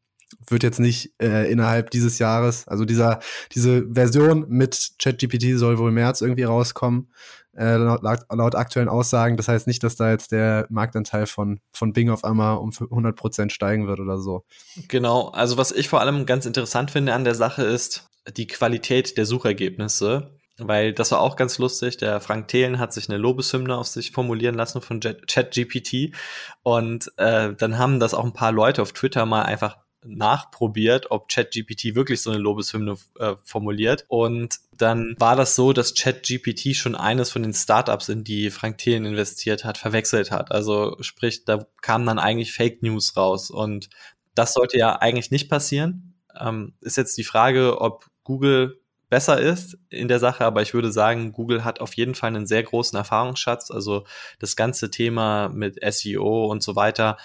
Wird 0.49 0.63
jetzt 0.63 0.81
nicht 0.81 1.13
äh, 1.21 1.53
innerhalb 1.53 1.91
dieses 1.91 2.19
Jahres, 2.19 2.67
also 2.67 2.87
dieser, 2.87 3.21
diese 3.55 3.87
Version 3.93 4.47
mit 4.49 4.93
ChatGPT 4.99 5.59
soll 5.59 5.77
wohl 5.77 5.91
im 5.91 5.95
März 5.97 6.23
irgendwie 6.23 6.45
rauskommen, 6.45 7.13
äh, 7.55 7.77
laut, 7.77 8.03
laut 8.03 8.55
aktuellen 8.55 8.89
Aussagen. 8.89 9.37
Das 9.37 9.49
heißt 9.49 9.67
nicht, 9.67 9.83
dass 9.83 9.97
da 9.97 10.11
jetzt 10.11 10.33
der 10.33 10.67
Marktanteil 10.71 11.27
von, 11.27 11.61
von 11.71 11.93
Bing 11.93 12.09
auf 12.09 12.25
einmal 12.25 12.57
um 12.57 12.73
100 12.73 13.15
Prozent 13.15 13.53
steigen 13.53 13.87
wird 13.87 14.01
oder 14.01 14.17
so. 14.17 14.47
Genau, 14.89 15.29
also 15.29 15.59
was 15.59 15.71
ich 15.71 15.91
vor 15.91 16.01
allem 16.01 16.25
ganz 16.25 16.47
interessant 16.47 16.91
finde 16.91 17.13
an 17.13 17.25
der 17.25 17.35
Sache 17.35 17.65
ist, 17.65 18.09
die 18.37 18.47
Qualität 18.47 19.17
der 19.17 19.27
Suchergebnisse, 19.27 20.39
weil 20.59 20.93
das 20.93 21.11
war 21.13 21.21
auch 21.21 21.37
ganz 21.37 21.59
lustig. 21.59 21.97
Der 21.97 22.21
Frank 22.21 22.49
Thelen 22.49 22.79
hat 22.79 22.93
sich 22.93 23.09
eine 23.09 23.19
Lobeshymne 23.19 23.77
auf 23.77 23.87
sich 23.87 24.13
formulieren 24.13 24.55
lassen 24.55 24.81
von 24.81 25.01
ChatGPT 25.01 26.15
und 26.63 27.11
äh, 27.17 27.55
dann 27.55 27.79
haben 27.79 28.01
das 28.01 28.15
auch 28.15 28.25
ein 28.25 28.33
paar 28.33 28.53
Leute 28.53 28.83
auf 28.83 28.93
Twitter 28.93 29.27
mal 29.27 29.43
einfach 29.43 29.79
nachprobiert, 30.05 31.11
ob 31.11 31.29
ChatGPT 31.29 31.95
wirklich 31.95 32.23
so 32.23 32.31
eine 32.31 32.41
Lobeshymne 32.41 32.97
äh, 33.19 33.35
formuliert. 33.45 34.05
Und 34.09 34.57
dann 34.77 35.15
war 35.19 35.37
das 35.37 35.55
so, 35.55 35.73
dass 35.73 35.95
ChatGPT 35.95 36.75
schon 36.75 36.95
eines 36.95 37.31
von 37.31 37.43
den 37.43 37.55
Startups, 37.55 38.09
in 38.09 38.25
die 38.25 38.51
Frank 38.51 38.79
Thelen 38.79 39.05
investiert 39.05 39.65
hat, 39.65 39.79
verwechselt 39.79 40.31
hat. 40.31 40.51
Also 40.51 40.97
sprich, 41.01 41.45
da 41.45 41.67
kamen 41.81 42.07
dann 42.07 42.19
eigentlich 42.19 42.53
Fake 42.53 42.83
News 42.83 43.17
raus. 43.17 43.51
Und 43.51 43.91
das 44.35 44.55
sollte 44.55 44.79
ja 44.79 44.97
eigentlich 44.97 45.31
nicht 45.31 45.49
passieren. 45.49 46.15
Ähm, 46.39 46.75
ist 46.81 46.97
jetzt 46.97 47.17
die 47.17 47.25
Frage, 47.25 47.81
ob 47.81 48.07
Google 48.25 48.81
besser 49.09 49.39
ist 49.39 49.77
in 49.91 50.09
der 50.09 50.19
Sache, 50.19 50.45
aber 50.45 50.63
ich 50.63 50.73
würde 50.73 50.91
sagen, 50.91 51.33
Google 51.33 51.65
hat 51.65 51.81
auf 51.81 51.95
jeden 51.95 52.15
Fall 52.15 52.29
einen 52.29 52.47
sehr 52.47 52.63
großen 52.63 52.97
Erfahrungsschatz. 52.97 53.71
Also 53.71 54.05
das 54.39 54.57
ganze 54.57 54.91
Thema 54.91 55.51
mit 55.51 55.79
SEO 55.93 56.47
und 56.47 56.63
so 56.63 56.77
weiter, 56.77 57.19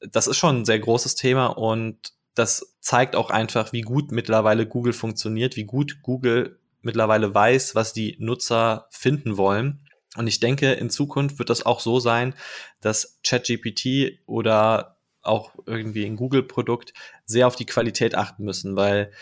das 0.00 0.26
ist 0.26 0.36
schon 0.36 0.58
ein 0.58 0.64
sehr 0.64 0.78
großes 0.78 1.14
Thema 1.14 1.46
und 1.46 2.12
das 2.34 2.74
zeigt 2.80 3.16
auch 3.16 3.30
einfach, 3.30 3.72
wie 3.72 3.80
gut 3.80 4.12
mittlerweile 4.12 4.66
Google 4.66 4.92
funktioniert, 4.92 5.56
wie 5.56 5.64
gut 5.64 6.02
Google 6.02 6.58
mittlerweile 6.82 7.34
weiß, 7.34 7.74
was 7.74 7.92
die 7.92 8.16
Nutzer 8.18 8.86
finden 8.90 9.36
wollen. 9.36 9.80
Und 10.16 10.26
ich 10.26 10.40
denke, 10.40 10.72
in 10.72 10.90
Zukunft 10.90 11.38
wird 11.38 11.50
das 11.50 11.64
auch 11.64 11.80
so 11.80 12.00
sein, 12.00 12.34
dass 12.80 13.18
ChatGPT 13.22 14.20
oder 14.26 14.96
auch 15.22 15.54
irgendwie 15.66 16.04
ein 16.04 16.16
Google-Produkt 16.16 16.92
sehr 17.24 17.46
auf 17.46 17.56
die 17.56 17.66
Qualität 17.66 18.14
achten 18.14 18.44
müssen, 18.44 18.76
weil 18.76 19.12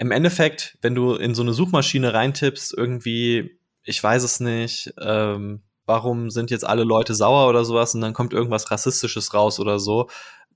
im 0.00 0.12
Endeffekt, 0.12 0.78
wenn 0.80 0.94
du 0.94 1.14
in 1.14 1.34
so 1.34 1.42
eine 1.42 1.52
Suchmaschine 1.52 2.14
reintippst, 2.14 2.72
irgendwie, 2.74 3.58
ich 3.84 4.02
weiß 4.02 4.22
es 4.22 4.40
nicht, 4.40 4.94
ähm, 4.98 5.62
warum 5.84 6.30
sind 6.30 6.50
jetzt 6.50 6.64
alle 6.64 6.84
Leute 6.84 7.14
sauer 7.14 7.50
oder 7.50 7.66
sowas 7.66 7.94
und 7.94 8.00
dann 8.00 8.14
kommt 8.14 8.32
irgendwas 8.32 8.70
Rassistisches 8.70 9.34
raus 9.34 9.60
oder 9.60 9.78
so, 9.78 10.08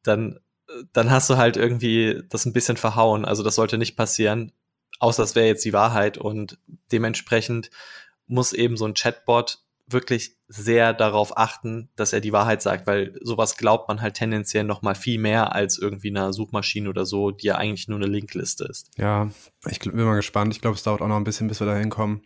dann, 0.03 0.41
dann 0.95 1.11
hast 1.11 1.29
du 1.29 1.37
halt 1.37 1.59
irgendwie 1.59 2.23
das 2.31 2.47
ein 2.47 2.55
bisschen 2.55 2.79
verhauen. 2.79 3.27
Also 3.27 3.43
das 3.43 3.57
sollte 3.57 3.77
nicht 3.77 3.97
passieren, 3.97 4.51
außer 4.99 5.23
das 5.23 5.35
wäre 5.35 5.47
jetzt 5.47 5.65
die 5.67 5.75
Wahrheit 5.75 6.17
und 6.17 6.59
dementsprechend 6.91 7.69
muss 8.27 8.55
eben 8.55 8.79
so 8.79 8.87
ein 8.87 8.95
Chatbot 8.95 9.59
wirklich 9.87 10.37
sehr 10.49 10.95
darauf 10.95 11.37
achten, 11.37 11.91
dass 11.97 12.13
er 12.13 12.21
die 12.21 12.33
Wahrheit 12.33 12.63
sagt, 12.63 12.87
weil 12.87 13.19
sowas 13.23 13.57
glaubt 13.57 13.89
man 13.89 14.01
halt 14.01 14.15
tendenziell 14.15 14.65
noch 14.65 14.83
mal 14.83 14.95
viel 14.95 15.19
mehr 15.19 15.55
als 15.55 15.79
irgendwie 15.79 16.11
einer 16.11 16.33
Suchmaschine 16.33 16.89
oder 16.89 17.05
so, 17.05 17.31
die 17.31 17.47
ja 17.49 17.57
eigentlich 17.57 17.89
nur 17.89 17.99
eine 17.99 18.07
Linkliste 18.07 18.65
ist. 18.65 18.91
Ja, 18.97 19.31
ich 19.69 19.79
bin 19.81 19.97
mal 19.97 20.17
gespannt. 20.17 20.55
Ich 20.55 20.61
glaube, 20.61 20.77
es 20.77 20.83
dauert 20.83 21.03
auch 21.03 21.09
noch 21.09 21.17
ein 21.17 21.25
bisschen, 21.25 21.49
bis 21.49 21.61
wir 21.61 21.67
da 21.67 21.77
hinkommen. 21.77 22.23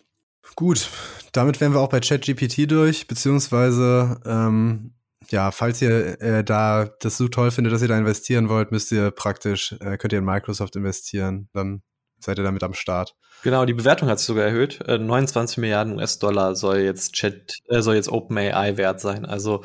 Gut, 0.57 0.88
damit 1.33 1.61
wären 1.61 1.75
wir 1.75 1.81
auch 1.81 1.90
bei 1.90 2.01
ChatGPT 2.01 2.71
durch, 2.71 3.07
beziehungsweise 3.07 4.21
ähm, 4.25 4.94
ja, 5.31 5.51
falls 5.51 5.83
ihr 5.83 6.21
äh, 6.23 6.44
da 6.44 6.87
das 7.01 7.18
so 7.18 7.29
toll 7.29 7.51
findet, 7.51 7.73
dass 7.73 7.83
ihr 7.83 7.88
da 7.88 7.99
investieren 7.99 8.49
wollt, 8.49 8.71
müsst 8.71 8.92
ihr 8.92 9.11
praktisch, 9.11 9.73
äh, 9.81 9.99
könnt 9.99 10.12
ihr 10.12 10.21
in 10.21 10.25
Microsoft 10.25 10.77
investieren. 10.77 11.49
Dann 11.53 11.83
seid 12.18 12.38
ihr 12.38 12.44
damit 12.44 12.62
am 12.62 12.74
Start. 12.74 13.14
Genau, 13.42 13.64
die 13.64 13.74
Bewertung 13.74 14.09
hat 14.09 14.18
sich 14.18 14.26
sogar 14.26 14.44
erhöht. 14.44 14.81
29 14.87 15.57
äh, 15.57 15.61
Milliarden 15.61 15.96
US-Dollar 15.96 16.57
soll 16.57 16.78
jetzt 16.78 17.12
Chat, 17.12 17.54
äh, 17.68 17.81
soll 17.83 17.94
jetzt 17.94 18.11
OpenAI 18.11 18.76
wert 18.76 19.00
sein. 19.00 19.24
Also 19.24 19.64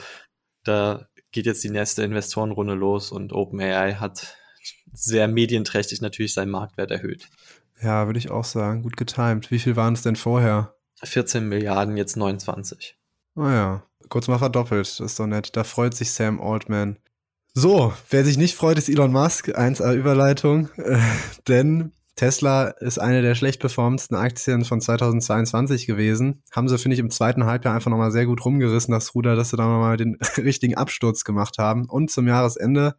da 0.64 1.08
geht 1.32 1.46
jetzt 1.46 1.64
die 1.64 1.70
nächste 1.70 2.04
Investorenrunde 2.04 2.76
los 2.76 3.12
und 3.12 3.34
OpenAI 3.34 3.96
hat 3.96 4.38
sehr 4.94 5.28
medienträchtig 5.28 6.02
natürlich 6.02 6.34
seinen 6.34 6.52
Marktwert 6.52 6.92
erhöht. 6.92 7.28
Ja, 7.82 8.06
würde 8.06 8.20
ich 8.20 8.32
auch 8.32 8.46
sagen. 8.46 8.84
Gut 8.84 8.96
getimt. 8.96 9.52
Wie 9.52 9.60
viel 9.60 9.76
waren 9.76 9.94
es 9.94 10.04
denn 10.04 10.16
vorher? 10.16 10.76
14 11.04 11.48
Milliarden, 11.50 11.98
jetzt 11.98 12.16
29. 12.16 12.96
Oh 13.36 13.48
ja, 13.48 13.84
kurz 14.10 14.28
mal 14.28 14.38
verdoppelt. 14.38 14.88
Das 14.88 15.00
ist 15.00 15.20
doch 15.20 15.28
nett. 15.28 15.56
Da 15.56 15.64
freut 15.64 15.96
sich 15.96 16.12
Sam 16.12 16.40
Altman. 16.40 16.98
So, 17.54 17.94
wer 18.10 18.24
sich 18.24 18.38
nicht 18.38 18.56
freut, 18.56 18.78
ist 18.78 18.90
Elon 18.90 19.12
Musk. 19.12 19.50
1A 19.50 19.94
Überleitung. 19.94 20.70
Äh, 20.78 21.00
denn 21.48 21.92
Tesla 22.16 22.68
ist 22.68 23.00
eine 23.00 23.24
der 23.24 23.34
schlecht 23.34 23.60
performendsten 23.60 24.16
Aktien 24.16 24.66
von 24.66 24.80
2022 24.80 25.88
gewesen. 25.88 26.44
Haben 26.52 26.70
sie, 26.70 26.78
finde 26.78 26.94
ich, 26.94 27.00
im 27.00 27.10
zweiten 27.10 27.46
Halbjahr 27.46 27.74
einfach 27.74 27.90
nochmal 27.90 28.12
sehr 28.12 28.28
gut 28.28 28.46
rumgerissen, 28.46 28.92
das 28.92 29.16
Ruder, 29.16 29.36
dass 29.36 29.50
sie 29.50 29.58
da 29.58 29.68
nochmal 29.68 29.98
den 29.98 30.18
richtigen 30.38 30.76
Absturz 30.76 31.24
gemacht 31.24 31.58
haben. 31.58 31.86
Und 31.90 32.12
zum 32.12 32.28
Jahresende, 32.28 32.96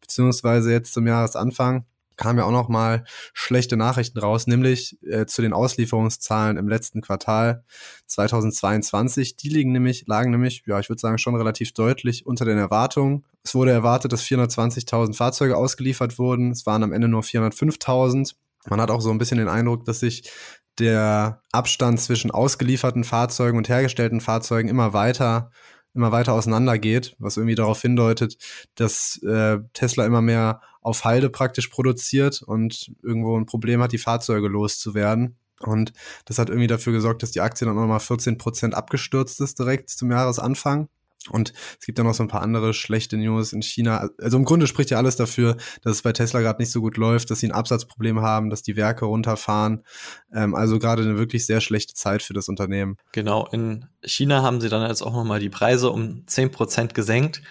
beziehungsweise 0.00 0.72
jetzt 0.72 0.92
zum 0.92 1.06
Jahresanfang, 1.06 1.84
kamen 2.16 2.38
ja 2.38 2.44
auch 2.44 2.50
nochmal 2.50 3.04
schlechte 3.34 3.76
Nachrichten 3.76 4.18
raus, 4.18 4.46
nämlich 4.46 4.98
äh, 5.04 5.26
zu 5.26 5.42
den 5.42 5.52
Auslieferungszahlen 5.52 6.56
im 6.56 6.68
letzten 6.68 7.02
Quartal 7.02 7.62
2022. 8.06 9.36
Die 9.36 9.48
liegen 9.48 9.72
nämlich, 9.72 10.06
lagen 10.06 10.30
nämlich, 10.30 10.64
ja, 10.66 10.80
ich 10.80 10.88
würde 10.88 11.00
sagen, 11.00 11.18
schon 11.18 11.36
relativ 11.36 11.72
deutlich 11.72 12.26
unter 12.26 12.44
den 12.44 12.58
Erwartungen. 12.58 13.24
Es 13.44 13.54
wurde 13.54 13.70
erwartet, 13.70 14.12
dass 14.12 14.24
420.000 14.24 15.14
Fahrzeuge 15.14 15.56
ausgeliefert 15.56 16.18
wurden. 16.18 16.50
Es 16.50 16.66
waren 16.66 16.82
am 16.82 16.92
Ende 16.92 17.08
nur 17.08 17.22
405.000. 17.22 18.34
Man 18.68 18.80
hat 18.80 18.90
auch 18.90 19.00
so 19.00 19.10
ein 19.10 19.18
bisschen 19.18 19.38
den 19.38 19.48
Eindruck, 19.48 19.84
dass 19.84 20.00
sich 20.00 20.30
der 20.78 21.42
Abstand 21.52 22.00
zwischen 22.00 22.30
ausgelieferten 22.30 23.04
Fahrzeugen 23.04 23.56
und 23.56 23.68
hergestellten 23.68 24.20
Fahrzeugen 24.20 24.68
immer 24.68 24.92
weiter 24.92 25.50
immer 25.96 26.12
weiter 26.12 26.34
auseinandergeht, 26.34 27.16
was 27.18 27.38
irgendwie 27.38 27.54
darauf 27.54 27.80
hindeutet, 27.80 28.36
dass 28.74 29.20
äh, 29.22 29.58
Tesla 29.72 30.04
immer 30.04 30.20
mehr 30.20 30.60
auf 30.82 31.04
Halde 31.04 31.30
praktisch 31.30 31.68
produziert 31.68 32.42
und 32.42 32.92
irgendwo 33.02 33.36
ein 33.36 33.46
Problem 33.46 33.82
hat, 33.82 33.92
die 33.92 33.98
Fahrzeuge 33.98 34.46
loszuwerden. 34.46 35.38
Und 35.60 35.94
das 36.26 36.38
hat 36.38 36.50
irgendwie 36.50 36.66
dafür 36.66 36.92
gesorgt, 36.92 37.22
dass 37.22 37.30
die 37.30 37.40
Aktie 37.40 37.66
dann 37.66 37.76
nochmal 37.76 37.98
14 37.98 38.36
Prozent 38.36 38.74
abgestürzt 38.74 39.40
ist 39.40 39.58
direkt 39.58 39.88
zum 39.88 40.10
Jahresanfang. 40.10 40.88
Und 41.28 41.52
es 41.78 41.86
gibt 41.86 41.98
ja 41.98 42.04
noch 42.04 42.14
so 42.14 42.22
ein 42.22 42.28
paar 42.28 42.42
andere 42.42 42.74
schlechte 42.74 43.16
News 43.16 43.52
in 43.52 43.62
China. 43.62 44.08
Also 44.20 44.36
im 44.36 44.44
Grunde 44.44 44.66
spricht 44.66 44.90
ja 44.90 44.98
alles 44.98 45.16
dafür, 45.16 45.56
dass 45.82 45.96
es 45.96 46.02
bei 46.02 46.12
Tesla 46.12 46.40
gerade 46.40 46.60
nicht 46.60 46.72
so 46.72 46.80
gut 46.80 46.96
läuft, 46.96 47.30
dass 47.30 47.40
sie 47.40 47.48
ein 47.48 47.52
Absatzproblem 47.52 48.20
haben, 48.20 48.50
dass 48.50 48.62
die 48.62 48.76
Werke 48.76 49.04
runterfahren. 49.04 49.84
Ähm, 50.32 50.54
also 50.54 50.78
gerade 50.78 51.02
eine 51.02 51.18
wirklich 51.18 51.46
sehr 51.46 51.60
schlechte 51.60 51.94
Zeit 51.94 52.22
für 52.22 52.34
das 52.34 52.48
Unternehmen. 52.48 52.96
Genau, 53.12 53.46
in 53.46 53.86
China 54.04 54.42
haben 54.42 54.60
sie 54.60 54.68
dann 54.68 54.86
jetzt 54.88 55.02
auch 55.02 55.12
nochmal 55.12 55.40
die 55.40 55.50
Preise 55.50 55.90
um 55.90 56.24
10% 56.26 56.94
gesenkt. 56.94 57.42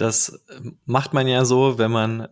Das 0.00 0.40
macht 0.86 1.12
man 1.12 1.28
ja 1.28 1.44
so, 1.44 1.76
wenn 1.76 1.90
man 1.90 2.20
äh, 2.22 2.28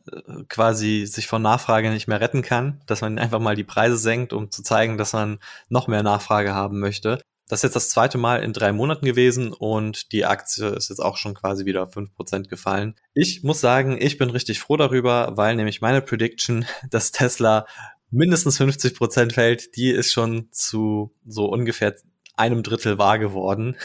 quasi 0.48 1.04
sich 1.04 1.26
von 1.26 1.42
Nachfrage 1.42 1.90
nicht 1.90 2.08
mehr 2.08 2.20
retten 2.20 2.40
kann, 2.40 2.80
dass 2.86 3.02
man 3.02 3.18
einfach 3.18 3.40
mal 3.40 3.56
die 3.56 3.64
Preise 3.64 3.98
senkt, 3.98 4.32
um 4.32 4.50
zu 4.50 4.62
zeigen, 4.62 4.96
dass 4.96 5.12
man 5.12 5.38
noch 5.68 5.86
mehr 5.86 6.02
Nachfrage 6.02 6.54
haben 6.54 6.80
möchte. 6.80 7.20
Das 7.48 7.60
ist 7.60 7.62
jetzt 7.64 7.76
das 7.76 7.88
zweite 7.88 8.18
Mal 8.18 8.42
in 8.42 8.52
drei 8.52 8.72
Monaten 8.72 9.06
gewesen 9.06 9.52
und 9.52 10.12
die 10.12 10.26
Aktie 10.26 10.68
ist 10.68 10.90
jetzt 10.90 11.00
auch 11.00 11.16
schon 11.16 11.34
quasi 11.34 11.64
wieder 11.64 11.86
fünf 11.86 12.14
Prozent 12.14 12.50
gefallen. 12.50 12.94
Ich 13.14 13.42
muss 13.42 13.60
sagen, 13.60 13.96
ich 14.00 14.18
bin 14.18 14.28
richtig 14.30 14.60
froh 14.60 14.76
darüber, 14.76 15.32
weil 15.36 15.56
nämlich 15.56 15.80
meine 15.80 16.02
Prediction, 16.02 16.66
dass 16.90 17.10
Tesla 17.10 17.66
mindestens 18.10 18.58
50 18.58 18.94
Prozent 18.94 19.32
fällt, 19.32 19.76
die 19.76 19.90
ist 19.90 20.12
schon 20.12 20.48
zu 20.50 21.14
so 21.26 21.46
ungefähr 21.46 21.94
einem 22.36 22.62
Drittel 22.62 22.98
wahr 22.98 23.18
geworden. 23.18 23.76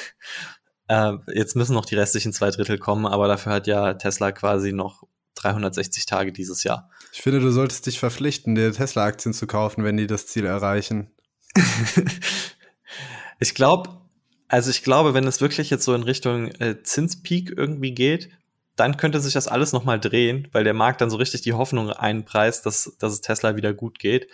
Äh, 0.88 1.13
jetzt 1.34 1.56
müssen 1.56 1.73
noch 1.73 1.86
die 1.86 1.95
restlichen 1.95 2.34
zwei 2.34 2.52
Drittel 2.52 2.78
kommen, 2.78 3.06
aber 3.06 3.28
dafür 3.28 3.54
hat 3.54 3.67
ja 3.67 3.93
Tesla 3.93 4.32
quasi 4.32 4.73
noch 4.73 5.04
360 5.36 6.06
Tage 6.06 6.32
dieses 6.32 6.63
Jahr. 6.63 6.89
Ich 7.12 7.21
finde, 7.21 7.39
du 7.39 7.52
solltest 7.52 7.86
dich 7.86 7.99
verpflichten, 7.99 8.56
dir 8.56 8.71
Tesla-Aktien 8.73 9.34
zu 9.34 9.47
kaufen, 9.47 9.84
wenn 9.84 9.97
die 9.97 10.08
das 10.08 10.28
Ziel 10.28 10.45
erreichen. 10.45 11.12
ich 13.39 13.56
glaube, 13.56 13.89
also 14.48 14.69
ich 14.69 14.84
glaube, 14.84 15.13
wenn 15.13 15.26
es 15.26 15.41
wirklich 15.41 15.69
jetzt 15.69 15.86
so 15.86 15.93
in 15.93 16.04
Richtung 16.04 16.48
äh, 16.60 16.84
Zinspeak 16.84 17.54
irgendwie 17.56 17.93
geht, 17.93 18.30
dann 18.76 18.98
könnte 18.98 19.19
sich 19.19 19.34
das 19.34 19.48
alles 19.48 19.72
nochmal 19.72 20.00
drehen, 20.00 20.48
weil 20.52 20.63
der 20.63 20.74
Markt 20.74 21.02
dann 21.02 21.10
so 21.10 21.17
richtig 21.17 21.41
die 21.41 21.54
Hoffnung 21.54 21.91
einpreist, 21.91 22.65
dass, 22.65 22.96
dass 23.00 23.13
es 23.13 23.22
Tesla 23.22 23.56
wieder 23.56 23.74
gut 23.74 24.00
geht. 24.00 24.28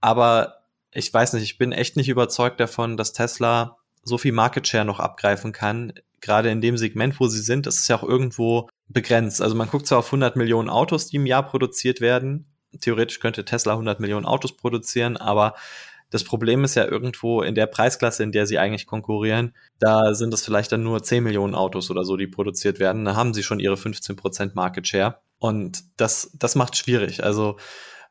Aber 0.00 0.64
ich 0.92 1.12
weiß 1.12 1.32
nicht, 1.34 1.44
ich 1.44 1.58
bin 1.58 1.72
echt 1.72 1.96
nicht 1.96 2.08
überzeugt 2.08 2.60
davon, 2.60 2.96
dass 2.96 3.12
Tesla 3.12 3.76
so 4.02 4.18
viel 4.18 4.32
Market 4.32 4.66
Share 4.66 4.84
noch 4.84 5.00
abgreifen 5.00 5.52
kann. 5.52 5.92
Gerade 6.20 6.50
in 6.50 6.60
dem 6.60 6.76
Segment, 6.76 7.20
wo 7.20 7.28
sie 7.28 7.40
sind, 7.40 7.66
das 7.66 7.76
ist 7.76 7.88
ja 7.88 7.96
auch 7.96 8.02
irgendwo 8.02 8.68
begrenzt. 8.88 9.40
Also 9.40 9.54
man 9.54 9.68
guckt 9.68 9.86
zwar 9.86 9.98
auf 9.98 10.06
100 10.06 10.36
Millionen 10.36 10.68
Autos, 10.68 11.06
die 11.06 11.16
im 11.16 11.26
Jahr 11.26 11.46
produziert 11.46 12.00
werden. 12.00 12.46
Theoretisch 12.80 13.20
könnte 13.20 13.44
Tesla 13.44 13.72
100 13.72 14.00
Millionen 14.00 14.26
Autos 14.26 14.56
produzieren, 14.56 15.16
aber 15.16 15.54
das 16.10 16.24
Problem 16.24 16.64
ist 16.64 16.74
ja 16.74 16.84
irgendwo 16.84 17.42
in 17.42 17.54
der 17.54 17.66
Preisklasse, 17.66 18.22
in 18.22 18.32
der 18.32 18.46
sie 18.46 18.58
eigentlich 18.58 18.86
konkurrieren, 18.86 19.54
da 19.78 20.12
sind 20.14 20.34
es 20.34 20.44
vielleicht 20.44 20.72
dann 20.72 20.82
nur 20.82 21.02
10 21.02 21.22
Millionen 21.22 21.54
Autos 21.54 21.90
oder 21.90 22.04
so, 22.04 22.16
die 22.16 22.26
produziert 22.26 22.80
werden. 22.80 23.04
Da 23.04 23.14
haben 23.14 23.32
sie 23.32 23.44
schon 23.44 23.60
ihre 23.60 23.76
15% 23.76 24.52
Market 24.54 24.88
Share. 24.88 25.20
Und 25.38 25.84
das, 25.96 26.30
das 26.34 26.56
macht 26.56 26.76
schwierig. 26.76 27.22
Also 27.22 27.56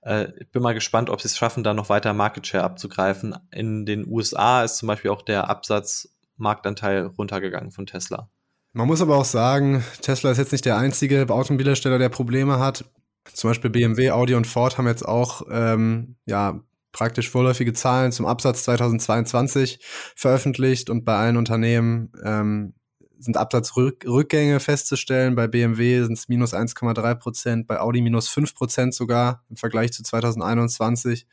äh, 0.02 0.28
ich 0.40 0.50
bin 0.50 0.64
mal 0.64 0.74
gespannt, 0.74 1.10
ob 1.10 1.22
sie 1.22 1.28
es 1.28 1.38
schaffen, 1.38 1.64
da 1.64 1.74
noch 1.74 1.90
weiter 1.90 2.14
Market 2.14 2.48
Share 2.48 2.64
abzugreifen. 2.64 3.36
In 3.52 3.86
den 3.86 4.08
USA 4.08 4.64
ist 4.64 4.78
zum 4.78 4.88
Beispiel 4.88 5.12
auch 5.12 5.22
der 5.22 5.50
Absatzmarktanteil 5.50 7.06
runtergegangen 7.06 7.72
von 7.72 7.86
Tesla. 7.86 8.30
Man 8.72 8.88
muss 8.88 9.02
aber 9.02 9.18
auch 9.18 9.26
sagen, 9.26 9.84
Tesla 10.02 10.32
ist 10.32 10.38
jetzt 10.38 10.52
nicht 10.52 10.66
der 10.66 10.78
einzige 10.78 11.28
Automobilhersteller, 11.30 11.98
der 11.98 12.10
Probleme 12.10 12.60
hat. 12.60 12.86
Zum 13.34 13.50
Beispiel 13.50 13.70
BMW, 13.70 14.12
Audi 14.12 14.36
und 14.36 14.48
Ford 14.48 14.78
haben 14.78 14.88
jetzt 14.88 15.06
auch 15.06 15.42
ähm, 15.52 16.16
ja, 16.26 16.62
praktisch 17.00 17.30
vorläufige 17.30 17.72
Zahlen 17.72 18.12
zum 18.12 18.26
Absatz 18.26 18.64
2022 18.64 19.80
veröffentlicht 20.18 20.90
und 20.90 21.06
bei 21.06 21.16
allen 21.16 21.38
Unternehmen 21.38 22.12
ähm, 22.26 22.74
sind 23.20 23.38
Absatzrückgänge 23.38 24.60
festzustellen. 24.60 25.34
Bei 25.34 25.48
BMW 25.48 26.04
sind 26.04 26.18
es 26.18 26.28
minus 26.28 26.54
1,3 26.54 27.16
Prozent, 27.16 27.68
bei 27.68 27.80
Audi 27.80 28.02
minus 28.02 28.28
5 28.28 28.54
Prozent 28.54 28.94
sogar 28.94 29.46
im 29.50 29.56
Vergleich 29.56 29.94
zu 29.94 30.04
2021, 30.04 31.26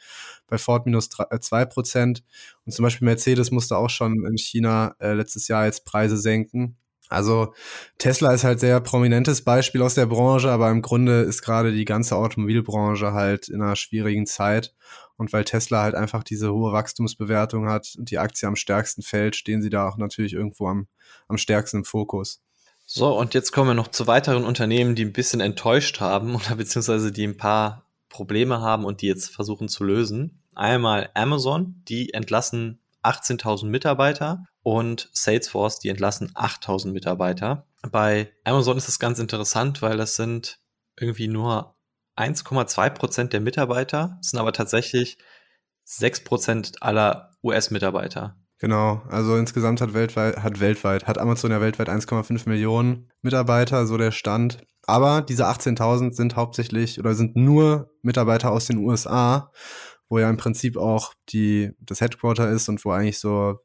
bei 0.47 0.57
Ford 0.57 0.87
minus 0.87 1.09
2 1.09 1.63
äh, 1.63 1.67
Prozent. 1.67 2.23
Und 2.65 2.71
zum 2.71 2.85
Beispiel 2.85 3.07
Mercedes 3.07 3.51
musste 3.51 3.77
auch 3.77 3.91
schon 3.91 4.25
in 4.25 4.39
China 4.39 4.95
äh, 5.01 5.15
letztes 5.15 5.49
Jahr 5.49 5.65
jetzt 5.65 5.85
Preise 5.85 6.17
senken. 6.17 6.77
Also 7.09 7.55
Tesla 7.99 8.33
ist 8.33 8.45
halt 8.45 8.61
sehr 8.61 8.81
prominentes 8.81 9.43
Beispiel 9.43 9.83
aus 9.83 9.95
der 9.95 10.07
Branche, 10.07 10.51
aber 10.51 10.71
im 10.71 10.83
Grunde 10.83 11.23
ist 11.23 11.43
gerade 11.43 11.73
die 11.73 11.85
ganze 11.85 12.17
Automobilbranche 12.17 13.13
halt 13.13 13.49
in 13.49 13.63
einer 13.63 13.77
schwierigen 13.77 14.27
Zeit. 14.27 14.75
Und 15.17 15.33
weil 15.33 15.45
Tesla 15.45 15.83
halt 15.83 15.95
einfach 15.95 16.23
diese 16.23 16.53
hohe 16.53 16.73
Wachstumsbewertung 16.73 17.69
hat 17.69 17.95
und 17.97 18.11
die 18.11 18.19
Aktie 18.19 18.47
am 18.47 18.57
stärksten 18.57 19.03
fällt, 19.03 19.37
stehen 19.37 19.63
sie 19.63 19.71
da 19.71 19.89
auch 19.89 19.97
natürlich 19.97 20.35
irgendwo 20.35 20.69
am, 20.69 20.89
am 21.29 21.39
stärksten 21.39 21.79
im 21.79 21.85
Fokus. 21.85 22.43
So, 22.85 23.19
und 23.19 23.35
jetzt 23.35 23.51
kommen 23.51 23.71
wir 23.71 23.75
noch 23.75 23.89
zu 23.89 24.07
weiteren 24.07 24.45
Unternehmen, 24.45 24.95
die 24.95 25.05
ein 25.05 25.13
bisschen 25.13 25.41
enttäuscht 25.41 26.01
haben 26.01 26.35
oder 26.37 26.57
beziehungsweise 26.57 27.13
die 27.13 27.27
ein 27.27 27.37
paar 27.37 27.85
Probleme 28.09 28.61
haben 28.61 28.85
und 28.85 29.03
die 29.03 29.07
jetzt 29.07 29.35
versuchen 29.35 29.69
zu 29.69 29.85
lösen. 29.85 30.43
Einmal 30.55 31.11
Amazon, 31.15 31.83
die 31.89 32.15
entlassen 32.15 32.79
18.000 33.03 33.67
Mitarbeiter 33.67 34.45
und 34.67 35.09
Salesforce, 35.13 35.79
die 35.79 35.91
entlassen 35.91 36.33
8.000 36.33 36.91
Mitarbeiter. 36.91 37.69
Bei 37.89 38.33
Amazon 38.43 38.77
ist 38.77 38.89
das 38.89 38.99
ganz 38.99 39.21
interessant, 39.21 39.81
weil 39.81 39.97
das 39.97 40.17
sind 40.17 40.59
irgendwie 40.99 41.29
nur 41.29 41.77
1,2 42.17 42.91
Prozent 42.91 43.33
der 43.33 43.41
Mitarbeiter, 43.41 44.19
sind 44.23 44.41
aber 44.41 44.53
tatsächlich 44.53 45.19
6 45.85 46.25
Prozent 46.25 46.83
aller 46.83 47.37
US-Mitarbeiter. 47.45 48.41
Genau, 48.59 49.03
also 49.09 49.37
insgesamt 49.37 49.81
hat 49.81 49.95
weltweit, 49.95 50.43
hat 50.43 50.59
weltweit, 50.59 51.07
hat 51.07 51.19
Amazon 51.19 51.53
ja 51.53 51.61
weltweit 51.61 51.89
1,5 51.89 52.49
Millionen 52.49 53.13
Mitarbeiter, 53.23 53.87
so 53.87 53.97
der 53.97 54.11
Stand. 54.11 54.67
Aber 54.83 55.23
diese 55.23 55.47
18.000 55.47 56.13
sind 56.13 56.35
hauptsächlich 56.35 56.99
oder 56.99 57.15
sind 57.15 57.37
nur 57.37 57.93
Mitarbeiter 58.03 58.51
aus 58.51 58.67
den 58.67 58.79
USA, 58.79 59.53
wo 60.09 60.19
ja 60.19 60.29
im 60.29 60.39
Prinzip 60.39 60.77
auch 60.77 61.15
die, 61.29 61.71
das 61.79 62.01
Headquarter 62.01 62.51
ist 62.51 62.69
und 62.69 62.85
wo 62.85 62.91
eigentlich 62.91 63.21
so 63.21 63.61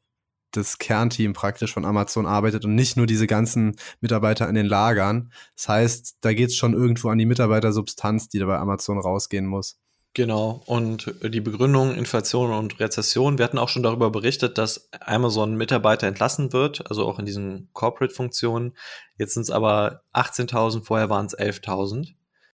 das 0.52 0.78
Kernteam 0.78 1.32
praktisch 1.32 1.72
von 1.72 1.84
Amazon 1.84 2.26
arbeitet 2.26 2.64
und 2.64 2.74
nicht 2.74 2.96
nur 2.96 3.06
diese 3.06 3.26
ganzen 3.26 3.76
Mitarbeiter 4.00 4.48
in 4.48 4.54
den 4.54 4.66
Lagern. 4.66 5.32
Das 5.56 5.68
heißt, 5.68 6.16
da 6.20 6.32
geht 6.32 6.50
es 6.50 6.56
schon 6.56 6.74
irgendwo 6.74 7.08
an 7.08 7.18
die 7.18 7.26
Mitarbeitersubstanz, 7.26 8.28
die 8.28 8.38
da 8.38 8.46
bei 8.46 8.58
Amazon 8.58 8.98
rausgehen 8.98 9.46
muss. 9.46 9.78
Genau, 10.14 10.62
und 10.66 11.14
die 11.22 11.40
Begründung 11.40 11.94
Inflation 11.94 12.52
und 12.52 12.78
Rezession, 12.80 13.38
wir 13.38 13.46
hatten 13.46 13.56
auch 13.56 13.70
schon 13.70 13.82
darüber 13.82 14.10
berichtet, 14.10 14.58
dass 14.58 14.90
Amazon 15.00 15.56
Mitarbeiter 15.56 16.06
entlassen 16.06 16.52
wird, 16.52 16.90
also 16.90 17.06
auch 17.06 17.18
in 17.18 17.24
diesen 17.24 17.70
Corporate-Funktionen. 17.72 18.76
Jetzt 19.16 19.32
sind 19.34 19.44
es 19.44 19.50
aber 19.50 20.02
18.000, 20.12 20.84
vorher 20.84 21.08
waren 21.08 21.24
es 21.24 21.38
11.000. 21.38 22.08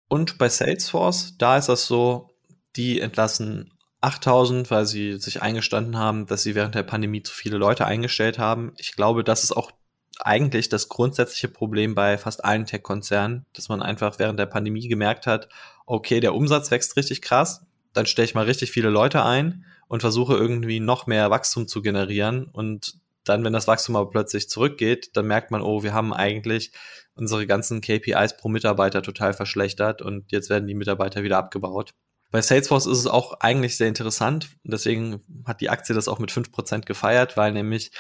Und 0.09 0.37
bei 0.37 0.51
Salesforce, 0.51 1.39
da 1.39 1.57
ist 1.57 1.71
das 1.71 1.87
so, 1.87 2.29
die 2.77 3.01
entlassen 3.01 3.73
8000, 4.07 4.71
weil 4.71 4.87
sie 4.87 5.19
sich 5.19 5.43
eingestanden 5.43 5.99
haben, 5.99 6.27
dass 6.27 6.43
sie 6.43 6.55
während 6.55 6.75
der 6.75 6.85
Pandemie 6.85 7.23
zu 7.23 7.35
viele 7.35 7.59
Leute 7.59 7.87
eingestellt 7.87 8.39
haben. 8.39 8.73
Ich 8.79 8.93
glaube, 8.93 9.25
das 9.25 9.43
ist 9.43 9.53
auch 9.53 9.73
eigentlich 10.21 10.69
das 10.69 10.89
grundsätzliche 10.89 11.49
Problem 11.49 11.95
bei 11.95 12.17
fast 12.17 12.45
allen 12.45 12.67
Tech-Konzernen, 12.67 13.45
dass 13.53 13.69
man 13.69 13.83
einfach 13.83 14.19
während 14.19 14.39
der 14.39 14.47
Pandemie 14.47 14.89
gemerkt 14.89 15.27
hat, 15.27 15.49
okay, 15.87 16.21
der 16.21 16.35
Umsatz 16.35 16.71
wächst 16.71 16.97
richtig 16.97 17.21
krass, 17.21 17.67
dann 17.93 18.07
stelle 18.07 18.27
ich 18.27 18.35
mal 18.35 18.45
richtig 18.45 18.71
viele 18.71 18.91
Leute 18.91 19.25
ein 19.25 19.65
und 19.89 20.01
versuche 20.01 20.35
irgendwie 20.35 20.81
noch 20.81 21.07
mehr 21.07 21.31
Wachstum 21.31 21.69
zu 21.69 21.83
generieren 21.83 22.47
und 22.47 22.99
dann, 23.25 23.43
wenn 23.43 23.53
das 23.53 23.67
Wachstum 23.67 23.97
aber 23.97 24.09
plötzlich 24.09 24.49
zurückgeht, 24.49 25.17
dann 25.17 25.27
merkt 25.27 25.51
man, 25.51 25.61
oh, 25.61 25.83
wir 25.83 25.93
haben 25.93 26.15
eigentlich 26.15 26.71
unsere 27.17 27.47
ganzen 27.47 27.81
KPIs 27.81 28.37
pro 28.37 28.49
Mitarbeiter 28.49 29.03
total 29.03 29.33
verschlechtert 29.33 30.01
und 30.01 30.31
jetzt 30.31 30.49
werden 30.49 30.69
die 30.69 30.75
Mitarbeiter 30.75 31.25
wieder 31.25 31.39
abgebaut. 31.39 31.93
Bei 32.31 32.43
Salesforce 32.43 32.87
ist 32.87 32.99
es 32.99 33.07
auch 33.07 33.41
eigentlich 33.41 33.77
sehr 33.77 33.89
interessant. 33.89 34.49
Deswegen 34.65 35.23
hat 35.47 35.61
die 35.61 35.71
Aktie 35.71 35.95
das 35.95 36.09
auch 36.09 36.19
mit 36.19 36.31
5% 36.31 36.85
gefeiert, 36.85 37.37
weil 37.37 37.53
nämlich 37.53 37.93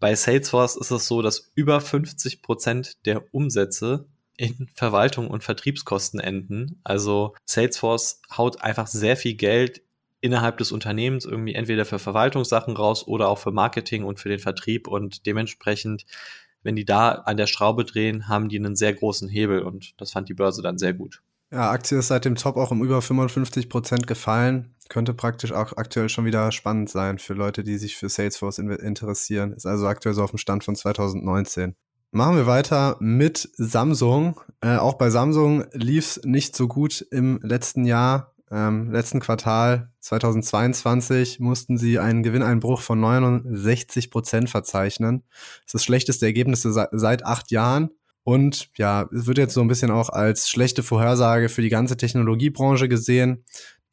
bei 0.00 0.14
Salesforce 0.14 0.76
ist 0.76 0.90
es 0.90 1.06
so, 1.06 1.22
dass 1.22 1.52
über 1.54 1.78
50% 1.78 2.96
der 3.04 3.22
Umsätze 3.32 4.06
in 4.36 4.68
Verwaltung 4.74 5.28
und 5.28 5.44
Vertriebskosten 5.44 6.18
enden. 6.18 6.80
Also 6.82 7.34
Salesforce 7.44 8.22
haut 8.34 8.62
einfach 8.62 8.86
sehr 8.86 9.16
viel 9.16 9.34
Geld 9.34 9.82
innerhalb 10.22 10.58
des 10.58 10.72
Unternehmens 10.72 11.26
irgendwie 11.26 11.54
entweder 11.54 11.84
für 11.84 11.98
Verwaltungssachen 11.98 12.76
raus 12.76 13.06
oder 13.06 13.28
auch 13.28 13.38
für 13.38 13.52
Marketing 13.52 14.04
und 14.04 14.18
für 14.18 14.30
den 14.30 14.38
Vertrieb 14.38 14.88
und 14.88 15.26
dementsprechend, 15.26 16.06
wenn 16.62 16.76
die 16.76 16.84
da 16.84 17.10
an 17.10 17.36
der 17.36 17.46
Schraube 17.46 17.84
drehen, 17.84 18.28
haben 18.28 18.48
die 18.48 18.58
einen 18.58 18.76
sehr 18.76 18.94
großen 18.94 19.28
Hebel 19.28 19.62
und 19.62 20.00
das 20.00 20.12
fand 20.12 20.28
die 20.28 20.34
Börse 20.34 20.62
dann 20.62 20.78
sehr 20.78 20.94
gut. 20.94 21.22
Ja, 21.52 21.70
Aktie 21.70 21.98
ist 21.98 22.08
seit 22.08 22.24
dem 22.24 22.36
Top 22.36 22.56
auch 22.56 22.70
um 22.70 22.84
über 22.84 23.02
55 23.02 23.68
Prozent 23.68 24.06
gefallen. 24.06 24.74
Könnte 24.88 25.14
praktisch 25.14 25.52
auch 25.52 25.76
aktuell 25.76 26.08
schon 26.08 26.24
wieder 26.24 26.52
spannend 26.52 26.90
sein 26.90 27.18
für 27.18 27.34
Leute, 27.34 27.64
die 27.64 27.76
sich 27.76 27.96
für 27.96 28.08
Salesforce 28.08 28.58
interessieren. 28.58 29.52
Ist 29.52 29.66
also 29.66 29.86
aktuell 29.86 30.14
so 30.14 30.22
auf 30.22 30.30
dem 30.30 30.38
Stand 30.38 30.62
von 30.62 30.76
2019. 30.76 31.74
Machen 32.12 32.36
wir 32.36 32.46
weiter 32.46 32.96
mit 33.00 33.48
Samsung. 33.54 34.40
Äh, 34.60 34.76
auch 34.76 34.94
bei 34.94 35.10
Samsung 35.10 35.64
lief 35.72 36.16
es 36.16 36.24
nicht 36.24 36.56
so 36.56 36.68
gut 36.68 37.06
im 37.10 37.40
letzten 37.42 37.84
Jahr. 37.84 38.34
Ähm, 38.52 38.90
letzten 38.90 39.20
Quartal 39.20 39.90
2022 40.00 41.38
mussten 41.38 41.78
sie 41.78 42.00
einen 42.00 42.24
Gewinneinbruch 42.24 42.80
von 42.80 42.98
69 42.98 44.10
Prozent 44.10 44.50
verzeichnen. 44.50 45.22
Das 45.28 45.66
ist 45.66 45.74
das 45.74 45.84
schlechteste 45.84 46.26
Ergebnis 46.26 46.62
seit 46.62 47.24
acht 47.24 47.52
Jahren. 47.52 47.90
Und 48.24 48.68
ja, 48.76 49.08
es 49.12 49.26
wird 49.26 49.38
jetzt 49.38 49.54
so 49.54 49.60
ein 49.60 49.68
bisschen 49.68 49.90
auch 49.90 50.10
als 50.10 50.48
schlechte 50.48 50.82
Vorhersage 50.82 51.48
für 51.48 51.62
die 51.62 51.68
ganze 51.68 51.96
Technologiebranche 51.96 52.88
gesehen, 52.88 53.44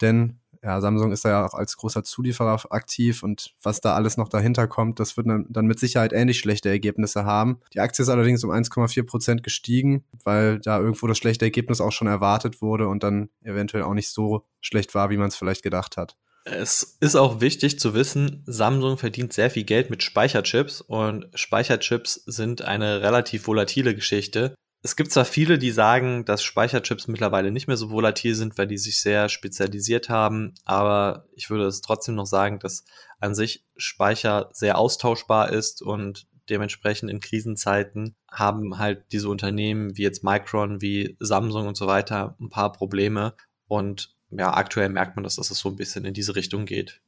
denn 0.01 0.39
ja, 0.63 0.81
Samsung 0.81 1.11
ist 1.11 1.23
da 1.23 1.29
ja 1.29 1.45
auch 1.45 1.53
als 1.53 1.77
großer 1.77 2.03
Zulieferer 2.03 2.59
aktiv 2.71 3.23
und 3.23 3.53
was 3.61 3.79
da 3.79 3.95
alles 3.95 4.17
noch 4.17 4.27
dahinter 4.27 4.67
kommt, 4.67 4.99
das 4.99 5.15
wird 5.15 5.27
dann 5.27 5.65
mit 5.65 5.79
Sicherheit 5.79 6.13
ähnlich 6.13 6.39
schlechte 6.39 6.67
Ergebnisse 6.67 7.25
haben. 7.25 7.59
Die 7.73 7.79
Aktie 7.79 8.03
ist 8.03 8.09
allerdings 8.09 8.43
um 8.43 8.51
1,4 8.51 9.03
Prozent 9.03 9.43
gestiegen, 9.43 10.03
weil 10.23 10.59
da 10.59 10.79
irgendwo 10.79 11.07
das 11.07 11.19
schlechte 11.19 11.45
Ergebnis 11.45 11.79
auch 11.79 11.91
schon 11.91 12.07
erwartet 12.07 12.61
wurde 12.61 12.87
und 12.87 13.03
dann 13.03 13.29
eventuell 13.43 13.83
auch 13.83 13.93
nicht 13.93 14.09
so 14.09 14.45
schlecht 14.59 14.93
war, 14.95 15.09
wie 15.09 15.17
man 15.17 15.29
es 15.29 15.35
vielleicht 15.37 15.63
gedacht 15.63 15.95
hat. 15.95 16.17
Es 16.49 16.97
ist 17.01 17.15
auch 17.15 17.41
wichtig 17.41 17.77
zu 17.77 17.93
wissen, 17.93 18.43
Samsung 18.45 18.97
verdient 18.97 19.33
sehr 19.33 19.49
viel 19.49 19.65
Geld 19.65 19.89
mit 19.89 20.01
Speicherchips 20.01 20.79
und 20.79 21.27
Speicherchips 21.33 22.23
sind 22.25 22.61
eine 22.61 23.01
relativ 23.01 23.47
volatile 23.47 23.93
Geschichte. 23.93 24.55
Es 24.81 24.95
gibt 24.95 25.11
zwar 25.11 25.25
viele, 25.25 25.57
die 25.57 25.71
sagen, 25.71 26.23
dass 26.23 26.43
Speicherchips 26.43 27.09
mittlerweile 27.09 27.51
nicht 27.51 27.67
mehr 27.67 27.75
so 27.75 27.89
volatil 27.89 28.33
sind, 28.33 28.57
weil 28.57 28.67
die 28.67 28.77
sich 28.77 29.01
sehr 29.01 29.27
spezialisiert 29.27 30.07
haben, 30.07 30.53
aber 30.63 31.25
ich 31.33 31.49
würde 31.49 31.65
es 31.65 31.81
trotzdem 31.81 32.15
noch 32.15 32.27
sagen, 32.27 32.59
dass 32.59 32.85
an 33.19 33.35
sich 33.35 33.65
Speicher 33.75 34.49
sehr 34.53 34.77
austauschbar 34.77 35.51
ist 35.51 35.81
und 35.81 36.27
dementsprechend 36.49 37.11
in 37.11 37.19
Krisenzeiten 37.19 38.15
haben 38.31 38.77
halt 38.77 39.03
diese 39.11 39.27
Unternehmen 39.27 39.97
wie 39.97 40.03
jetzt 40.03 40.23
Micron, 40.23 40.81
wie 40.81 41.17
Samsung 41.19 41.67
und 41.67 41.75
so 41.75 41.87
weiter 41.87 42.37
ein 42.39 42.49
paar 42.49 42.71
Probleme. 42.71 43.33
Und 43.67 44.15
ja, 44.31 44.53
aktuell 44.53 44.89
merkt 44.89 45.15
man, 45.15 45.23
dass 45.23 45.35
das 45.35 45.47
so 45.47 45.69
ein 45.69 45.75
bisschen 45.75 46.05
in 46.05 46.13
diese 46.13 46.35
Richtung 46.35 46.65
geht. 46.65 47.01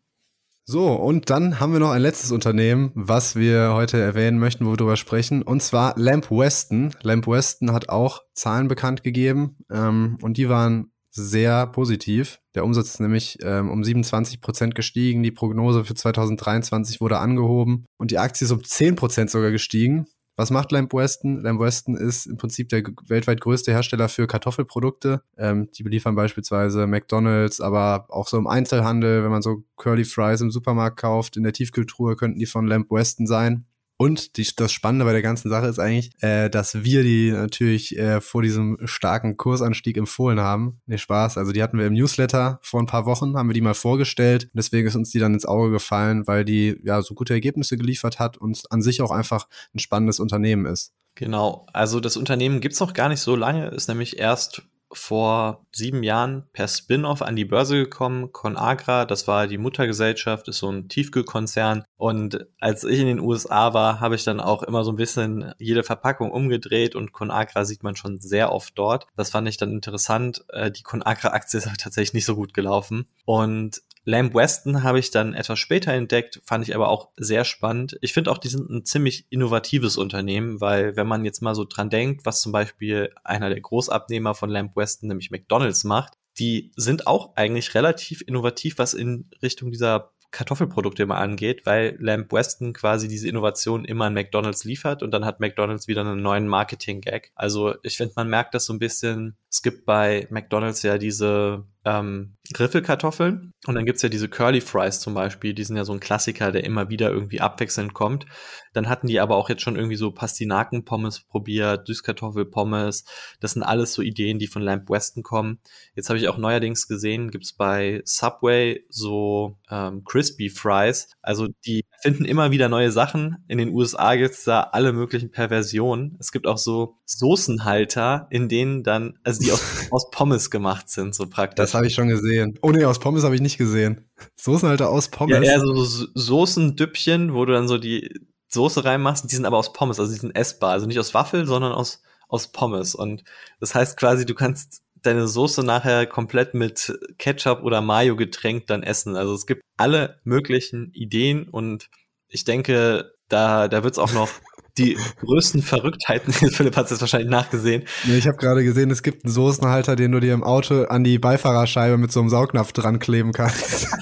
So, 0.66 0.94
und 0.94 1.32
dann 1.32 1.60
haben 1.60 1.74
wir 1.74 1.80
noch 1.80 1.90
ein 1.90 2.02
letztes 2.02 2.32
Unternehmen, 2.32 2.92
was 2.94 3.36
wir 3.36 3.74
heute 3.74 4.00
erwähnen 4.00 4.38
möchten, 4.38 4.68
wo 4.68 4.70
wir 4.70 4.78
drüber 4.78 4.98
sprechen, 4.98 5.42
und 5.42 5.64
zwar 5.64 5.98
Lamp 5.98 6.30
Weston. 6.30 6.94
Lamp 7.02 7.26
Weston 7.26 7.74
hat 7.74 7.90
auch 7.90 8.22
Zahlen 8.34 8.68
bekannt 8.68 9.04
gegeben 9.04 9.58
ähm, 9.72 10.20
und 10.22 10.38
die 10.38 10.48
waren 10.48 10.92
sehr 11.10 11.66
positiv. 11.66 12.40
Der 12.54 12.64
Umsatz 12.64 12.90
ist 12.90 13.00
nämlich 13.00 13.40
ähm, 13.42 13.72
um 13.72 13.84
27 13.84 14.42
Prozent 14.42 14.76
gestiegen, 14.76 15.24
die 15.24 15.32
Prognose 15.32 15.86
für 15.86 15.96
2023 15.96 17.02
wurde 17.02 17.18
angehoben 17.18 17.86
und 17.98 18.12
die 18.12 18.20
Aktie 18.20 18.46
ist 18.46 18.52
um 18.52 18.64
10 18.64 18.96
Prozent 18.96 19.32
sogar 19.32 19.50
gestiegen. 19.50 20.06
Was 20.40 20.52
macht 20.52 20.72
Lamp 20.72 20.94
Weston? 20.94 21.44
Lamp 21.44 21.60
Weston 21.60 21.98
ist 21.98 22.26
im 22.26 22.38
Prinzip 22.38 22.70
der 22.70 22.82
weltweit 23.10 23.42
größte 23.42 23.74
Hersteller 23.74 24.08
für 24.08 24.26
Kartoffelprodukte. 24.26 25.22
Ähm, 25.38 25.70
die 25.78 25.84
beliefern 25.84 26.16
beispielsweise 26.16 26.88
McDonalds, 26.88 27.60
aber 27.60 28.06
auch 28.08 28.30
so 28.30 28.38
im 28.38 28.48
Einzelhandel, 28.48 29.22
wenn 29.22 29.32
man 29.32 29.42
so 29.42 29.66
Curly 29.76 30.06
Fries 30.06 30.40
im 30.40 30.50
Supermarkt 30.50 30.96
kauft, 30.96 31.36
in 31.36 31.44
der 31.44 31.52
Tiefkühltruhe 31.52 32.16
könnten 32.16 32.40
die 32.40 32.46
von 32.46 32.68
Lamp 32.68 32.90
Weston 32.90 33.28
sein. 33.28 33.66
Und 34.02 34.38
die, 34.38 34.48
das 34.56 34.72
Spannende 34.72 35.04
bei 35.04 35.12
der 35.12 35.22
ganzen 35.22 35.50
Sache 35.50 35.68
ist 35.68 35.78
eigentlich, 35.78 36.12
äh, 36.22 36.50
dass 36.50 36.86
wir 36.86 37.04
die 37.04 37.32
natürlich 37.32 37.98
äh, 37.98 38.22
vor 38.22 38.42
diesem 38.42 38.78
starken 38.86 39.36
Kursanstieg 39.36 39.98
empfohlen 39.98 40.40
haben. 40.40 40.80
Nee, 40.86 40.98
Spaß. 40.98 41.38
Also 41.38 41.52
die 41.52 41.62
hatten 41.62 41.78
wir 41.78 41.86
im 41.86 41.96
Newsletter 41.96 42.60
vor 42.62 42.80
ein 42.80 42.86
paar 42.86 43.06
Wochen, 43.06 43.36
haben 43.36 43.50
wir 43.50 43.54
die 43.54 43.60
mal 43.60 43.74
vorgestellt. 43.74 44.50
Deswegen 44.54 44.88
ist 44.88 44.96
uns 44.96 45.12
die 45.12 45.20
dann 45.20 45.34
ins 45.34 45.46
Auge 45.46 45.72
gefallen, 45.72 46.28
weil 46.28 46.46
die 46.46 46.80
ja 46.82 47.02
so 47.02 47.14
gute 47.14 47.34
Ergebnisse 47.34 47.76
geliefert 47.76 48.20
hat 48.20 48.38
und 48.38 48.64
an 48.70 48.82
sich 48.82 49.02
auch 49.02 49.12
einfach 49.12 49.50
ein 49.76 49.80
spannendes 49.80 50.22
Unternehmen 50.22 50.66
ist. 50.66 50.94
Genau, 51.16 51.68
also 51.74 52.00
das 52.00 52.16
Unternehmen 52.16 52.62
gibt's 52.62 52.80
noch 52.80 52.94
gar 52.94 53.10
nicht 53.10 53.20
so 53.20 53.36
lange, 53.36 53.68
ist 53.68 53.90
nämlich 53.90 54.18
erst 54.18 54.62
vor 54.92 55.66
sieben 55.72 56.04
Jahren 56.04 56.48
per 56.54 56.68
Spin-off 56.68 57.22
an 57.22 57.36
die 57.36 57.46
Börse 57.46 57.76
gekommen. 57.76 58.32
ConAgra, 58.32 59.06
das 59.06 59.28
war 59.28 59.48
die 59.48 59.58
Muttergesellschaft, 59.58 60.48
ist 60.48 60.60
so 60.60 60.72
ein 60.72 60.90
Tiefkühlkonzern. 60.90 61.84
Und 61.98 62.48
als 62.60 62.84
ich 62.84 63.00
in 63.00 63.08
den 63.08 63.20
USA 63.20 63.74
war, 63.74 64.00
habe 64.00 64.16
ich 64.16 64.24
dann 64.24 64.40
auch 64.40 64.64
immer 64.64 64.84
so 64.84 64.92
ein 64.92 64.98
bisschen 64.98 65.54
jede 65.60 65.84
Verpackung 65.84 66.32
umgedreht 66.32 66.96
und 66.96 67.14
ConAgra 67.14 67.66
sieht 67.66 67.84
man 67.84 67.96
schon 67.96 68.20
sehr 68.20 68.52
oft 68.52 68.78
dort. 68.78 69.08
Das 69.16 69.30
fand 69.30 69.48
ich 69.48 69.58
dann 69.58 69.72
interessant. 69.72 70.44
Äh, 70.50 70.72
die 70.72 70.84
ConAgra-Aktie 70.84 71.60
ist 71.60 71.70
tatsächlich 71.78 72.14
nicht 72.14 72.26
so 72.26 72.36
gut 72.36 72.54
gelaufen. 72.54 73.08
Und 73.26 73.82
Lamb 74.10 74.34
Weston 74.34 74.82
habe 74.82 74.98
ich 74.98 75.12
dann 75.12 75.36
etwas 75.36 75.60
später 75.60 75.94
entdeckt, 75.94 76.42
fand 76.44 76.68
ich 76.68 76.74
aber 76.74 76.90
auch 76.90 77.10
sehr 77.16 77.46
spannend. 77.46 77.96
Ich 78.02 78.12
finde 78.12 78.32
auch, 78.32 78.40
die 78.40 78.48
sind 78.48 78.68
ein 78.68 78.84
ziemlich 78.84 79.28
innovatives 79.30 79.98
Unternehmen, 79.98 80.60
weil 80.60 80.96
wenn 80.96 81.06
man 81.06 81.26
jetzt 81.26 81.44
mal 81.44 81.54
so 81.54 81.64
dran 81.64 81.92
denkt, 81.92 82.26
was 82.26 82.42
zum 82.42 82.52
Beispiel 82.52 83.14
einer 83.24 83.50
der 83.50 83.62
Großabnehmer 83.62 84.34
von 84.34 84.50
Lamb 84.50 84.76
Weston, 84.76 85.10
nämlich 85.10 85.30
McDonald's, 85.30 85.84
macht, 85.84 86.14
die 86.40 86.72
sind 86.76 87.06
auch 87.06 87.36
eigentlich 87.36 87.76
relativ 87.76 88.24
innovativ, 88.26 88.80
was 88.80 88.96
in 88.96 89.30
Richtung 89.44 89.70
dieser 89.70 90.12
Kartoffelprodukte 90.32 91.04
immer 91.04 91.18
angeht, 91.18 91.68
weil 91.68 91.96
Lamb 92.00 92.32
Weston 92.32 92.74
quasi 92.74 93.08
diese 93.08 93.28
Innovation 93.28 93.86
immer 93.86 94.06
an 94.06 94.16
McDonald's 94.16 94.64
liefert 94.64 95.04
und 95.04 95.12
dann 95.12 95.26
hat 95.26 95.40
McDonald's 95.40 95.88
wieder 95.88 96.02
einen 96.02 96.22
neuen 96.22 96.48
Marketing-Gag. 96.48 97.32
Also 97.36 97.76
ich 97.84 97.98
finde, 97.98 98.14
man 98.16 98.30
merkt 98.30 98.56
das 98.56 98.66
so 98.66 98.74
ein 98.74 98.80
bisschen. 98.80 99.38
Es 99.52 99.62
gibt 99.62 99.86
bei 99.86 100.28
McDonald's 100.32 100.82
ja 100.82 100.98
diese 100.98 101.66
ähm, 101.86 102.36
Griffelkartoffeln 102.54 103.54
und 103.68 103.76
dann 103.76 103.86
gibt's 103.86 104.02
ja 104.02 104.10
diese 104.10 104.28
Curly 104.28 104.62
Fries 104.62 105.00
zum 105.00 105.14
Beispiel, 105.14 105.54
die 105.54 105.64
sind 105.64 105.78
ja 105.78 105.86
so 105.86 105.94
ein 105.94 106.00
Klassiker, 106.00 106.52
der 106.52 106.64
immer 106.64 106.90
wieder 106.90 107.12
irgendwie 107.12 107.42
abwechselnd 107.42 107.94
kommt. 107.94 108.26
Dann 108.74 108.90
hatten 108.90 109.08
die 109.08 109.20
aber 109.20 109.36
auch 109.36 109.50
jetzt 109.50 109.62
schon 109.62 109.76
irgendwie 109.76 109.96
so 109.96 110.12
Pastinaken-Pommes 110.12 111.22
probiert, 111.22 111.88
Süßkartoffel-Pommes. 111.88 113.06
Das 113.40 113.52
sind 113.52 113.64
alles 113.64 113.94
so 113.94 114.02
Ideen, 114.02 114.40
die 114.40 114.48
von 114.48 114.62
Lamp 114.62 114.90
Weston 114.90 115.24
kommen. 115.24 115.60
Jetzt 115.96 116.10
habe 116.10 116.18
ich 116.18 116.28
auch 116.28 116.38
neuerdings 116.38 116.88
gesehen, 116.88 117.32
gibt's 117.32 117.54
bei 117.54 118.02
Subway 118.06 118.86
so 118.90 119.58
ähm, 119.70 120.04
Crispy 120.04 120.50
Fries. 120.50 121.10
Also 121.22 121.48
die 121.66 121.86
finden 122.02 122.26
immer 122.26 122.52
wieder 122.52 122.70
neue 122.70 122.92
Sachen. 122.92 123.44
In 123.48 123.58
den 123.58 123.70
USA 123.70 124.16
gibt's 124.16 124.44
da 124.44 124.62
alle 124.62 124.94
möglichen 124.94 125.32
Perversionen. 125.32 126.18
Es 126.20 126.32
gibt 126.32 126.48
auch 126.48 126.58
so 126.58 126.98
Soßenhalter, 127.06 128.28
in 128.30 128.50
denen 128.50 128.84
dann, 128.84 129.20
also 129.24 129.42
die 129.42 129.52
aus, 129.52 129.62
aus 129.92 130.10
Pommes 130.12 130.50
gemacht 130.50 130.90
sind, 130.90 131.14
so 131.14 131.28
praktisch. 131.28 131.58
Das 131.58 131.69
habe 131.74 131.88
ich 131.88 131.94
schon 131.94 132.08
gesehen. 132.08 132.58
Oh 132.62 132.72
nee, 132.72 132.86
aus 132.86 133.00
Pommes 133.00 133.24
habe 133.24 133.36
ich 133.36 133.42
nicht 133.42 133.58
gesehen. 133.58 134.10
Soßenhalter 134.38 134.90
aus 134.90 135.10
Pommes. 135.10 135.36
Ja, 135.36 135.42
eher 135.42 135.60
so 135.60 135.84
Soßendüppchen, 135.84 137.34
wo 137.34 137.46
du 137.46 137.54
dann 137.54 137.68
so 137.68 137.78
die 137.78 138.14
Soße 138.50 138.84
reinmachst. 138.84 139.30
Die 139.30 139.36
sind 139.36 139.46
aber 139.46 139.58
aus 139.58 139.74
Pommes, 139.74 140.00
also 140.00 140.12
die 140.12 140.20
sind 140.20 140.36
essbar. 140.36 140.72
Also 140.72 140.88
nicht 140.88 141.00
aus 141.00 141.14
Waffel, 141.14 141.46
sondern 141.46 141.72
aus, 141.72 142.02
aus 142.28 142.52
Pommes. 142.52 142.96
Und 142.96 143.24
das 143.60 143.76
heißt 143.76 143.98
quasi, 143.98 144.26
du 144.26 144.36
kannst 144.36 144.82
deine 145.02 145.28
Soße 145.28 145.64
nachher 145.64 146.06
komplett 146.06 146.54
mit 146.54 146.98
Ketchup 147.18 147.64
oder 147.64 147.82
Mayo 147.82 148.16
getränkt 148.16 148.70
dann 148.70 148.84
essen. 148.84 149.16
Also 149.16 149.34
es 149.34 149.46
gibt 149.46 149.62
alle 149.78 150.20
möglichen 150.24 150.92
Ideen 150.94 151.48
und 151.48 151.90
ich 152.28 152.44
denke, 152.44 153.14
da, 153.28 153.68
da 153.68 153.84
wird 153.84 153.94
es 153.94 154.00
auch 154.00 154.14
noch 154.14 154.30
die 154.80 154.98
größten 155.20 155.62
Verrücktheiten. 155.62 156.34
Philipp 156.34 156.76
hat 156.76 156.90
es 156.90 157.02
wahrscheinlich 157.02 157.30
nachgesehen. 157.30 157.84
Nee, 158.06 158.18
ich 158.18 158.28
habe 158.28 158.38
gerade 158.38 158.64
gesehen, 158.64 158.90
es 158.90 159.04
gibt 159.04 159.26
einen 159.26 159.34
Soßenhalter, 159.34 159.96
den 159.96 160.12
du 160.12 160.20
dir 160.20 160.34
im 160.34 160.44
Auto 160.44 160.84
an 160.84 161.04
die 161.04 161.20
Beifahrerscheibe 161.20 161.98
mit 161.98 162.12
so 162.12 162.20
einem 162.22 162.30
Saugnapf 162.30 162.72
dran 162.72 163.00
kleben 163.00 163.34
kannst. 163.34 163.90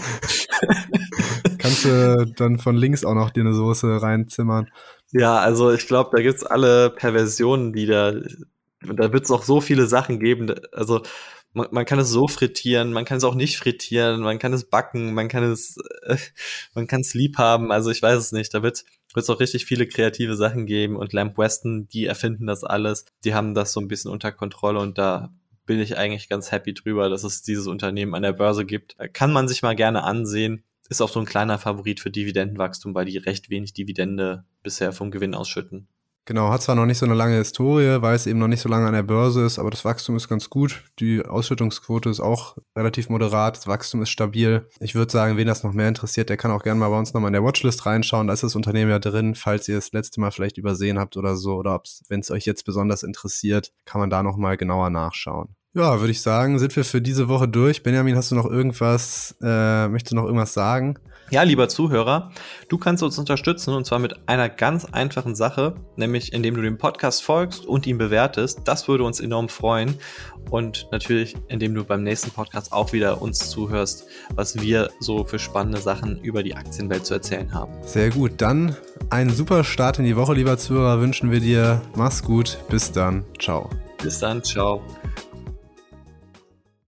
kannst 1.57 1.85
du 1.85 2.25
dann 2.35 2.59
von 2.59 2.75
links 2.75 3.03
auch 3.03 3.15
noch 3.15 3.31
dir 3.31 3.41
eine 3.41 3.53
Soße 3.53 4.01
reinzimmern. 4.01 4.69
Ja, 5.11 5.37
also 5.39 5.71
ich 5.71 5.87
glaube, 5.87 6.11
da 6.15 6.21
gibt's 6.21 6.43
alle 6.43 6.89
Perversionen 6.89 7.73
wieder. 7.73 8.21
Da 8.81 9.11
wird 9.11 9.25
es 9.25 9.31
auch 9.31 9.43
so 9.43 9.61
viele 9.61 9.87
Sachen 9.87 10.19
geben. 10.19 10.53
Also 10.71 11.01
man, 11.57 11.67
man 11.71 11.85
kann 11.85 11.99
es 11.99 12.09
so 12.09 12.27
frittieren, 12.27 12.93
man 12.93 13.03
kann 13.03 13.17
es 13.17 13.23
auch 13.23 13.35
nicht 13.35 13.57
frittieren, 13.57 14.21
man 14.21 14.39
kann 14.39 14.53
es 14.53 14.69
backen, 14.69 15.13
man 15.13 15.27
kann 15.27 15.43
es, 15.43 15.77
äh, 16.03 16.17
man 16.73 16.87
kann 16.87 17.01
es 17.01 17.13
lieb 17.13 17.37
haben. 17.37 17.71
Also 17.71 17.89
ich 17.89 18.01
weiß 18.01 18.17
es 18.17 18.31
nicht. 18.31 18.53
Da 18.53 18.63
wird 18.63 18.85
es 19.15 19.29
auch 19.29 19.39
richtig 19.39 19.65
viele 19.65 19.87
kreative 19.87 20.35
Sachen 20.35 20.65
geben 20.65 20.95
und 20.95 21.11
Lamp 21.13 21.37
Weston, 21.37 21.87
die 21.89 22.05
erfinden 22.05 22.47
das 22.47 22.63
alles. 22.63 23.05
Die 23.23 23.33
haben 23.33 23.55
das 23.55 23.73
so 23.73 23.81
ein 23.81 23.87
bisschen 23.87 24.11
unter 24.11 24.31
Kontrolle 24.31 24.79
und 24.79 24.97
da 24.97 25.33
bin 25.65 25.79
ich 25.79 25.97
eigentlich 25.97 26.29
ganz 26.29 26.51
happy 26.51 26.73
drüber, 26.73 27.09
dass 27.09 27.23
es 27.23 27.41
dieses 27.41 27.67
Unternehmen 27.67 28.15
an 28.15 28.21
der 28.21 28.33
Börse 28.33 28.63
gibt. 28.63 28.95
Kann 29.13 29.33
man 29.33 29.47
sich 29.47 29.63
mal 29.63 29.75
gerne 29.75 30.03
ansehen. 30.03 30.63
Ist 30.89 31.01
auch 31.01 31.09
so 31.09 31.19
ein 31.19 31.25
kleiner 31.25 31.57
Favorit 31.57 31.99
für 31.99 32.11
Dividendenwachstum, 32.11 32.95
weil 32.95 33.05
die 33.05 33.17
recht 33.17 33.49
wenig 33.49 33.73
Dividende 33.73 34.45
bisher 34.63 34.93
vom 34.93 35.11
Gewinn 35.11 35.35
ausschütten. 35.35 35.89
Genau, 36.27 36.49
hat 36.49 36.61
zwar 36.61 36.75
noch 36.75 36.85
nicht 36.85 36.97
so 36.97 37.05
eine 37.05 37.15
lange 37.15 37.37
Historie, 37.37 38.01
weil 38.01 38.13
es 38.13 38.27
eben 38.27 38.37
noch 38.37 38.49
nicht 38.49 38.59
so 38.59 38.67
lange 38.67 38.85
an 38.85 38.93
der 38.93 39.01
Börse 39.01 39.45
ist, 39.45 39.59
aber 39.59 39.69
das 39.69 39.85
Wachstum 39.85 40.17
ist 40.17 40.27
ganz 40.27 40.49
gut. 40.49 40.83
Die 40.99 41.25
Ausschüttungsquote 41.25 42.09
ist 42.09 42.19
auch 42.19 42.57
relativ 42.75 43.07
moderat, 43.07 43.55
das 43.55 43.65
Wachstum 43.65 44.01
ist 44.01 44.09
stabil. 44.09 44.67
Ich 44.81 44.93
würde 44.93 45.09
sagen, 45.09 45.37
wen 45.37 45.47
das 45.47 45.63
noch 45.63 45.71
mehr 45.71 45.87
interessiert, 45.87 46.27
der 46.27 46.35
kann 46.35 46.51
auch 46.51 46.63
gerne 46.63 46.81
mal 46.81 46.89
bei 46.89 46.99
uns 46.99 47.13
nochmal 47.13 47.29
in 47.29 47.33
der 47.33 47.45
Watchlist 47.45 47.85
reinschauen. 47.85 48.27
Da 48.27 48.33
ist 48.33 48.43
das 48.43 48.57
Unternehmen 48.57 48.91
ja 48.91 48.99
drin, 48.99 49.35
falls 49.35 49.69
ihr 49.69 49.75
das 49.75 49.93
letzte 49.93 50.19
Mal 50.19 50.31
vielleicht 50.31 50.57
übersehen 50.57 50.99
habt 50.99 51.15
oder 51.15 51.37
so, 51.37 51.55
oder 51.55 51.81
wenn 52.09 52.19
es 52.19 52.29
euch 52.29 52.45
jetzt 52.45 52.65
besonders 52.65 53.03
interessiert, 53.03 53.71
kann 53.85 54.01
man 54.01 54.09
da 54.09 54.21
nochmal 54.21 54.57
genauer 54.57 54.89
nachschauen. 54.89 55.55
Ja, 55.75 56.01
würde 56.01 56.11
ich 56.11 56.21
sagen, 56.21 56.59
sind 56.59 56.75
wir 56.75 56.83
für 56.83 57.01
diese 57.01 57.29
Woche 57.29 57.47
durch. 57.47 57.83
Benjamin, 57.83 58.17
hast 58.17 58.31
du 58.31 58.35
noch 58.35 58.47
irgendwas, 58.47 59.33
äh, 59.41 59.87
möchtest 59.87 60.11
du 60.11 60.15
noch 60.17 60.25
irgendwas 60.25 60.53
sagen? 60.53 60.99
Ja, 61.29 61.43
lieber 61.43 61.67
Zuhörer, 61.67 62.31
du 62.69 62.77
kannst 62.77 63.03
uns 63.03 63.17
unterstützen 63.19 63.73
und 63.73 63.85
zwar 63.85 63.99
mit 63.99 64.29
einer 64.29 64.47
ganz 64.47 64.85
einfachen 64.85 65.35
Sache, 65.35 65.75
nämlich 65.97 66.31
indem 66.31 66.55
du 66.55 66.61
dem 66.61 66.77
Podcast 66.77 67.21
folgst 67.21 67.65
und 67.65 67.85
ihn 67.85 67.97
bewertest. 67.97 68.61
Das 68.63 68.87
würde 68.87 69.03
uns 69.03 69.19
enorm 69.19 69.49
freuen. 69.49 69.95
Und 70.49 70.87
natürlich, 70.91 71.35
indem 71.49 71.75
du 71.75 71.83
beim 71.83 72.03
nächsten 72.03 72.31
Podcast 72.31 72.71
auch 72.71 72.93
wieder 72.93 73.21
uns 73.21 73.49
zuhörst, 73.49 74.05
was 74.35 74.61
wir 74.61 74.89
so 75.01 75.25
für 75.25 75.37
spannende 75.37 75.79
Sachen 75.79 76.21
über 76.21 76.43
die 76.43 76.55
Aktienwelt 76.55 77.05
zu 77.05 77.15
erzählen 77.15 77.53
haben. 77.53 77.73
Sehr 77.81 78.09
gut. 78.09 78.33
Dann 78.37 78.77
einen 79.09 79.29
super 79.29 79.65
Start 79.65 79.99
in 79.99 80.05
die 80.05 80.15
Woche, 80.15 80.33
lieber 80.33 80.57
Zuhörer, 80.57 81.01
wünschen 81.01 81.31
wir 81.31 81.41
dir. 81.41 81.81
Mach's 81.95 82.23
gut. 82.23 82.57
Bis 82.69 82.91
dann. 82.93 83.25
Ciao. 83.37 83.69
Bis 84.01 84.19
dann. 84.19 84.41
Ciao. 84.43 84.81